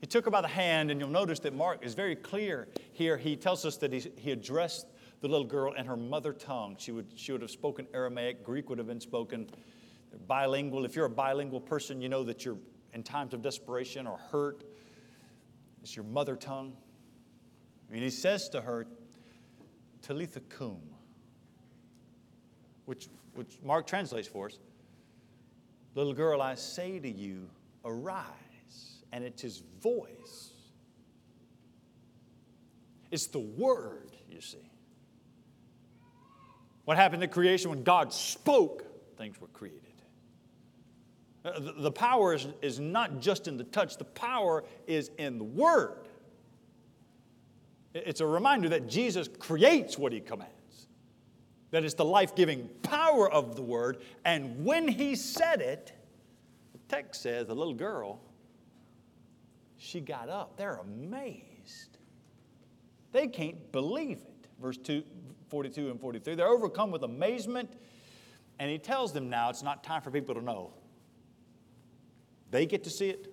He 0.00 0.06
took 0.06 0.24
her 0.24 0.30
by 0.30 0.40
the 0.40 0.48
hand, 0.48 0.90
and 0.90 1.00
you'll 1.00 1.10
notice 1.10 1.40
that 1.40 1.54
Mark 1.54 1.84
is 1.84 1.94
very 1.94 2.16
clear 2.16 2.68
here. 2.92 3.16
He 3.16 3.36
tells 3.36 3.64
us 3.64 3.76
that 3.78 3.92
he, 3.92 4.10
he 4.16 4.30
addressed 4.30 4.86
the 5.20 5.28
little 5.28 5.44
girl 5.44 5.74
in 5.74 5.84
her 5.84 5.96
mother 5.96 6.32
tongue. 6.32 6.76
She 6.78 6.92
would, 6.92 7.06
she 7.16 7.32
would 7.32 7.42
have 7.42 7.50
spoken 7.50 7.86
Aramaic, 7.92 8.44
Greek 8.44 8.70
would 8.70 8.78
have 8.78 8.86
been 8.86 9.00
spoken. 9.00 9.50
Bilingual. 10.18 10.84
If 10.84 10.96
you're 10.96 11.06
a 11.06 11.10
bilingual 11.10 11.60
person, 11.60 12.00
you 12.00 12.08
know 12.08 12.24
that 12.24 12.44
you're 12.44 12.58
in 12.92 13.02
times 13.02 13.34
of 13.34 13.42
desperation 13.42 14.06
or 14.06 14.18
hurt. 14.30 14.64
It's 15.82 15.96
your 15.96 16.04
mother 16.04 16.36
tongue. 16.36 16.72
And 17.90 18.02
he 18.02 18.10
says 18.10 18.48
to 18.50 18.60
her, 18.60 18.86
Talitha 20.02 20.40
cum, 20.40 20.78
which, 22.84 23.08
which 23.34 23.58
Mark 23.62 23.86
translates 23.86 24.28
for 24.28 24.46
us, 24.46 24.58
Little 25.94 26.12
girl, 26.12 26.40
I 26.40 26.54
say 26.54 26.98
to 26.98 27.10
you, 27.10 27.48
arise. 27.84 28.24
And 29.12 29.24
it's 29.24 29.42
his 29.42 29.62
voice. 29.82 30.50
It's 33.10 33.26
the 33.26 33.40
word, 33.40 34.16
you 34.30 34.40
see. 34.40 34.70
What 36.84 36.96
happened 36.96 37.22
at 37.24 37.32
creation 37.32 37.70
when 37.70 37.82
God 37.82 38.12
spoke, 38.12 38.84
things 39.18 39.40
were 39.40 39.48
created. 39.48 39.89
Uh, 41.44 41.52
the 41.78 41.90
power 41.90 42.34
is, 42.34 42.48
is 42.60 42.78
not 42.78 43.20
just 43.20 43.48
in 43.48 43.56
the 43.56 43.64
touch, 43.64 43.96
the 43.96 44.04
power 44.04 44.64
is 44.86 45.10
in 45.18 45.38
the 45.38 45.44
word. 45.44 46.06
It's 47.94 48.20
a 48.20 48.26
reminder 48.26 48.68
that 48.70 48.88
Jesus 48.88 49.28
creates 49.38 49.98
what 49.98 50.12
he 50.12 50.20
commands, 50.20 50.86
that 51.70 51.84
it's 51.84 51.94
the 51.94 52.04
life 52.04 52.34
giving 52.36 52.68
power 52.82 53.30
of 53.30 53.56
the 53.56 53.62
word. 53.62 54.02
And 54.24 54.64
when 54.64 54.86
he 54.86 55.16
said 55.16 55.60
it, 55.60 55.92
the 56.72 56.78
text 56.88 57.22
says 57.22 57.46
the 57.46 57.54
little 57.54 57.74
girl, 57.74 58.20
she 59.76 60.00
got 60.00 60.28
up. 60.28 60.56
They're 60.56 60.76
amazed. 60.76 61.98
They 63.12 63.26
can't 63.26 63.72
believe 63.72 64.18
it. 64.18 64.46
Verse 64.60 64.76
2, 64.76 65.02
42 65.48 65.90
and 65.90 66.00
43. 66.00 66.34
They're 66.34 66.46
overcome 66.46 66.90
with 66.90 67.02
amazement. 67.02 67.72
And 68.58 68.70
he 68.70 68.78
tells 68.78 69.12
them 69.12 69.30
now 69.30 69.48
it's 69.48 69.62
not 69.62 69.82
time 69.82 70.02
for 70.02 70.10
people 70.10 70.34
to 70.34 70.42
know. 70.42 70.74
They 72.50 72.66
get 72.66 72.84
to 72.84 72.90
see 72.90 73.10
it. 73.10 73.32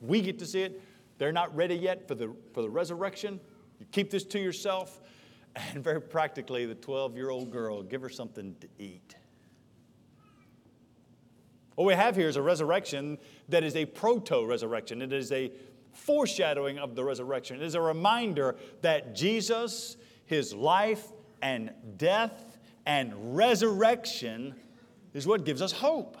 We 0.00 0.20
get 0.20 0.38
to 0.38 0.46
see 0.46 0.62
it. 0.62 0.82
They're 1.18 1.32
not 1.32 1.54
ready 1.54 1.74
yet 1.74 2.08
for 2.08 2.14
the, 2.14 2.34
for 2.52 2.62
the 2.62 2.70
resurrection. 2.70 3.40
You 3.78 3.86
keep 3.92 4.10
this 4.10 4.24
to 4.24 4.38
yourself. 4.38 5.00
And 5.56 5.82
very 5.82 6.00
practically, 6.00 6.64
the 6.64 6.76
12 6.76 7.16
year 7.16 7.30
old 7.30 7.50
girl, 7.50 7.82
give 7.82 8.02
her 8.02 8.08
something 8.08 8.54
to 8.60 8.68
eat. 8.78 9.16
What 11.74 11.86
we 11.86 11.94
have 11.94 12.14
here 12.14 12.28
is 12.28 12.36
a 12.36 12.42
resurrection 12.42 13.18
that 13.48 13.64
is 13.64 13.74
a 13.74 13.86
proto 13.86 14.44
resurrection. 14.46 15.02
It 15.02 15.12
is 15.12 15.32
a 15.32 15.50
foreshadowing 15.92 16.78
of 16.78 16.94
the 16.94 17.02
resurrection. 17.02 17.56
It 17.56 17.62
is 17.62 17.74
a 17.74 17.80
reminder 17.80 18.56
that 18.82 19.14
Jesus, 19.14 19.96
his 20.26 20.54
life 20.54 21.08
and 21.42 21.70
death 21.96 22.58
and 22.86 23.34
resurrection, 23.36 24.54
is 25.14 25.26
what 25.26 25.44
gives 25.44 25.62
us 25.62 25.72
hope. 25.72 26.16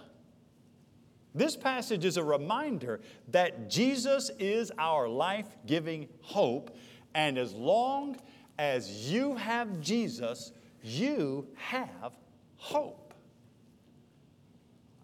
This 1.34 1.56
passage 1.56 2.04
is 2.04 2.16
a 2.16 2.24
reminder 2.24 3.00
that 3.28 3.70
Jesus 3.70 4.30
is 4.38 4.72
our 4.78 5.08
life 5.08 5.46
giving 5.66 6.08
hope, 6.22 6.76
and 7.14 7.38
as 7.38 7.54
long 7.54 8.16
as 8.58 9.10
you 9.10 9.36
have 9.36 9.80
Jesus, 9.80 10.52
you 10.82 11.46
have 11.54 12.16
hope. 12.56 13.14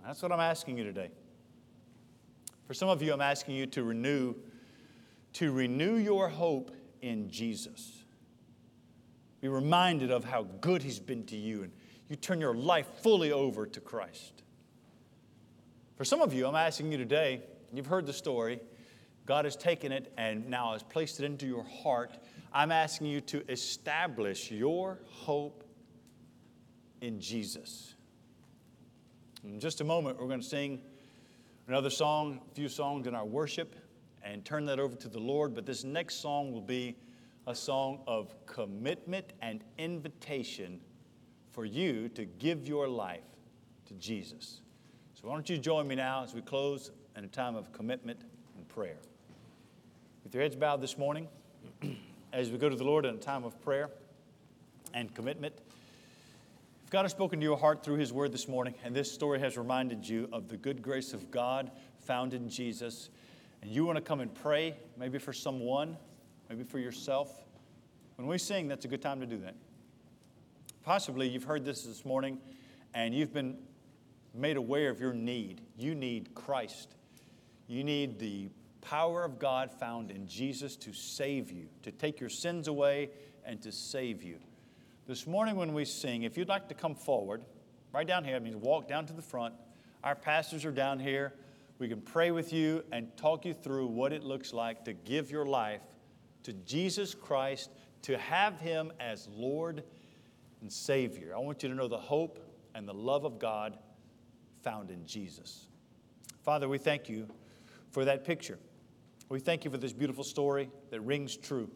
That's 0.04 0.22
what 0.22 0.32
I'm 0.32 0.40
asking 0.40 0.78
you 0.78 0.84
today. 0.84 1.10
For 2.66 2.74
some 2.74 2.88
of 2.88 3.02
you, 3.02 3.12
I'm 3.12 3.20
asking 3.20 3.54
you 3.54 3.66
to 3.66 3.84
renew, 3.84 4.34
to 5.34 5.52
renew 5.52 5.96
your 5.96 6.28
hope 6.28 6.72
in 7.02 7.30
Jesus. 7.30 8.04
Be 9.40 9.48
reminded 9.48 10.10
of 10.10 10.24
how 10.24 10.44
good 10.60 10.82
He's 10.82 10.98
been 10.98 11.24
to 11.26 11.36
you, 11.36 11.62
and 11.62 11.72
you 12.08 12.16
turn 12.16 12.40
your 12.40 12.54
life 12.54 12.88
fully 13.02 13.30
over 13.30 13.66
to 13.66 13.80
Christ. 13.80 14.42
For 15.96 16.04
some 16.04 16.20
of 16.20 16.34
you, 16.34 16.46
I'm 16.46 16.54
asking 16.54 16.92
you 16.92 16.98
today, 16.98 17.40
you've 17.72 17.86
heard 17.86 18.04
the 18.04 18.12
story. 18.12 18.60
God 19.24 19.46
has 19.46 19.56
taken 19.56 19.92
it 19.92 20.12
and 20.18 20.46
now 20.50 20.74
has 20.74 20.82
placed 20.82 21.20
it 21.20 21.24
into 21.24 21.46
your 21.46 21.64
heart. 21.64 22.18
I'm 22.52 22.70
asking 22.70 23.06
you 23.06 23.22
to 23.22 23.50
establish 23.50 24.50
your 24.50 24.98
hope 25.06 25.64
in 27.00 27.18
Jesus. 27.18 27.94
In 29.42 29.58
just 29.58 29.80
a 29.80 29.84
moment, 29.84 30.20
we're 30.20 30.28
going 30.28 30.42
to 30.42 30.46
sing 30.46 30.82
another 31.66 31.88
song, 31.88 32.42
a 32.50 32.54
few 32.54 32.68
songs 32.68 33.06
in 33.06 33.14
our 33.14 33.24
worship, 33.24 33.74
and 34.22 34.44
turn 34.44 34.66
that 34.66 34.78
over 34.78 34.96
to 34.96 35.08
the 35.08 35.18
Lord. 35.18 35.54
But 35.54 35.64
this 35.64 35.82
next 35.82 36.16
song 36.16 36.52
will 36.52 36.60
be 36.60 36.98
a 37.46 37.54
song 37.54 38.00
of 38.06 38.34
commitment 38.44 39.32
and 39.40 39.64
invitation 39.78 40.78
for 41.52 41.64
you 41.64 42.10
to 42.10 42.26
give 42.26 42.68
your 42.68 42.86
life 42.86 43.24
to 43.86 43.94
Jesus. 43.94 44.60
Why 45.26 45.34
don't 45.34 45.50
you 45.50 45.58
join 45.58 45.88
me 45.88 45.96
now 45.96 46.22
as 46.22 46.34
we 46.34 46.40
close 46.40 46.92
in 47.16 47.24
a 47.24 47.26
time 47.26 47.56
of 47.56 47.72
commitment 47.72 48.20
and 48.56 48.68
prayer? 48.68 48.98
With 50.22 50.32
your 50.32 50.44
heads 50.44 50.54
bowed 50.54 50.80
this 50.80 50.96
morning, 50.96 51.26
as 52.32 52.52
we 52.52 52.58
go 52.58 52.68
to 52.68 52.76
the 52.76 52.84
Lord 52.84 53.04
in 53.04 53.16
a 53.16 53.18
time 53.18 53.42
of 53.42 53.60
prayer 53.60 53.90
and 54.94 55.12
commitment, 55.12 55.52
if 56.84 56.90
God 56.90 57.02
has 57.02 57.10
spoken 57.10 57.40
to 57.40 57.44
your 57.44 57.56
heart 57.56 57.82
through 57.82 57.96
His 57.96 58.12
Word 58.12 58.30
this 58.30 58.46
morning, 58.46 58.76
and 58.84 58.94
this 58.94 59.10
story 59.10 59.40
has 59.40 59.58
reminded 59.58 60.08
you 60.08 60.28
of 60.32 60.46
the 60.46 60.56
good 60.56 60.80
grace 60.80 61.12
of 61.12 61.28
God 61.32 61.72
found 61.98 62.32
in 62.32 62.48
Jesus, 62.48 63.10
and 63.62 63.70
you 63.72 63.84
want 63.84 63.96
to 63.96 64.02
come 64.02 64.20
and 64.20 64.32
pray, 64.32 64.76
maybe 64.96 65.18
for 65.18 65.32
someone, 65.32 65.96
maybe 66.48 66.62
for 66.62 66.78
yourself, 66.78 67.42
when 68.14 68.28
we 68.28 68.38
sing, 68.38 68.68
that's 68.68 68.84
a 68.84 68.88
good 68.88 69.02
time 69.02 69.18
to 69.18 69.26
do 69.26 69.38
that. 69.38 69.56
Possibly 70.84 71.28
you've 71.28 71.42
heard 71.42 71.64
this 71.64 71.82
this 71.82 72.04
morning 72.04 72.38
and 72.94 73.12
you've 73.12 73.34
been 73.34 73.58
made 74.36 74.56
aware 74.56 74.90
of 74.90 75.00
your 75.00 75.12
need. 75.12 75.62
You 75.76 75.94
need 75.94 76.34
Christ. 76.34 76.94
You 77.66 77.84
need 77.84 78.18
the 78.18 78.48
power 78.80 79.24
of 79.24 79.38
God 79.38 79.70
found 79.72 80.10
in 80.10 80.26
Jesus 80.26 80.76
to 80.76 80.92
save 80.92 81.50
you, 81.50 81.68
to 81.82 81.90
take 81.90 82.20
your 82.20 82.28
sins 82.28 82.68
away, 82.68 83.10
and 83.44 83.60
to 83.62 83.72
save 83.72 84.22
you. 84.22 84.38
This 85.06 85.26
morning, 85.26 85.56
when 85.56 85.72
we 85.72 85.84
sing, 85.84 86.22
if 86.22 86.36
you'd 86.36 86.48
like 86.48 86.68
to 86.68 86.74
come 86.74 86.94
forward, 86.94 87.44
right 87.92 88.06
down 88.06 88.24
here, 88.24 88.36
I 88.36 88.40
mean, 88.40 88.60
walk 88.60 88.88
down 88.88 89.06
to 89.06 89.12
the 89.12 89.22
front. 89.22 89.54
Our 90.04 90.14
pastors 90.14 90.64
are 90.64 90.72
down 90.72 90.98
here. 90.98 91.32
We 91.78 91.88
can 91.88 92.00
pray 92.00 92.30
with 92.30 92.52
you 92.52 92.84
and 92.92 93.14
talk 93.16 93.44
you 93.44 93.54
through 93.54 93.86
what 93.88 94.12
it 94.12 94.22
looks 94.22 94.52
like 94.52 94.84
to 94.84 94.92
give 94.92 95.30
your 95.30 95.46
life 95.46 95.82
to 96.44 96.52
Jesus 96.52 97.14
Christ, 97.14 97.70
to 98.02 98.16
have 98.18 98.60
Him 98.60 98.92
as 99.00 99.28
Lord 99.32 99.82
and 100.60 100.72
Savior. 100.72 101.34
I 101.34 101.40
want 101.40 101.62
you 101.62 101.68
to 101.68 101.74
know 101.74 101.88
the 101.88 101.98
hope 101.98 102.38
and 102.74 102.88
the 102.88 102.94
love 102.94 103.24
of 103.24 103.38
God 103.38 103.78
found 104.66 104.90
in 104.90 105.06
Jesus. 105.06 105.68
Father, 106.42 106.68
we 106.68 106.76
thank 106.76 107.08
you 107.08 107.28
for 107.92 108.04
that 108.04 108.24
picture. 108.24 108.58
We 109.28 109.38
thank 109.38 109.64
you 109.64 109.70
for 109.70 109.76
this 109.76 109.92
beautiful 109.92 110.24
story 110.24 110.70
that 110.90 111.00
rings 111.02 111.36
true. 111.36 111.70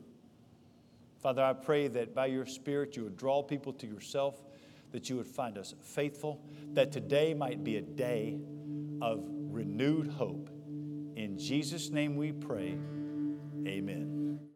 Father, 1.21 1.41
I 1.41 1.53
pray 1.53 1.87
that 1.87 2.17
by 2.17 2.27
your 2.27 2.47
Spirit 2.47 2.97
you 2.97 3.05
would 3.05 3.17
draw 3.17 3.45
people 3.45 3.73
to 3.75 3.87
yourself, 3.87 4.43
that 4.91 5.09
you 5.09 5.17
would 5.17 5.29
find 5.29 5.57
us 5.57 5.73
faithful, 5.81 6.43
that 6.73 6.91
today 6.91 7.33
might 7.33 7.63
be 7.63 7.77
a 7.77 7.81
day 7.81 8.41
of 9.01 9.23
renewed 9.25 10.09
hope. 10.09 10.51
In 11.15 11.39
Jesus' 11.39 11.91
name 11.91 12.17
we 12.17 12.33
pray. 12.33 12.77
Amen. 13.69 14.51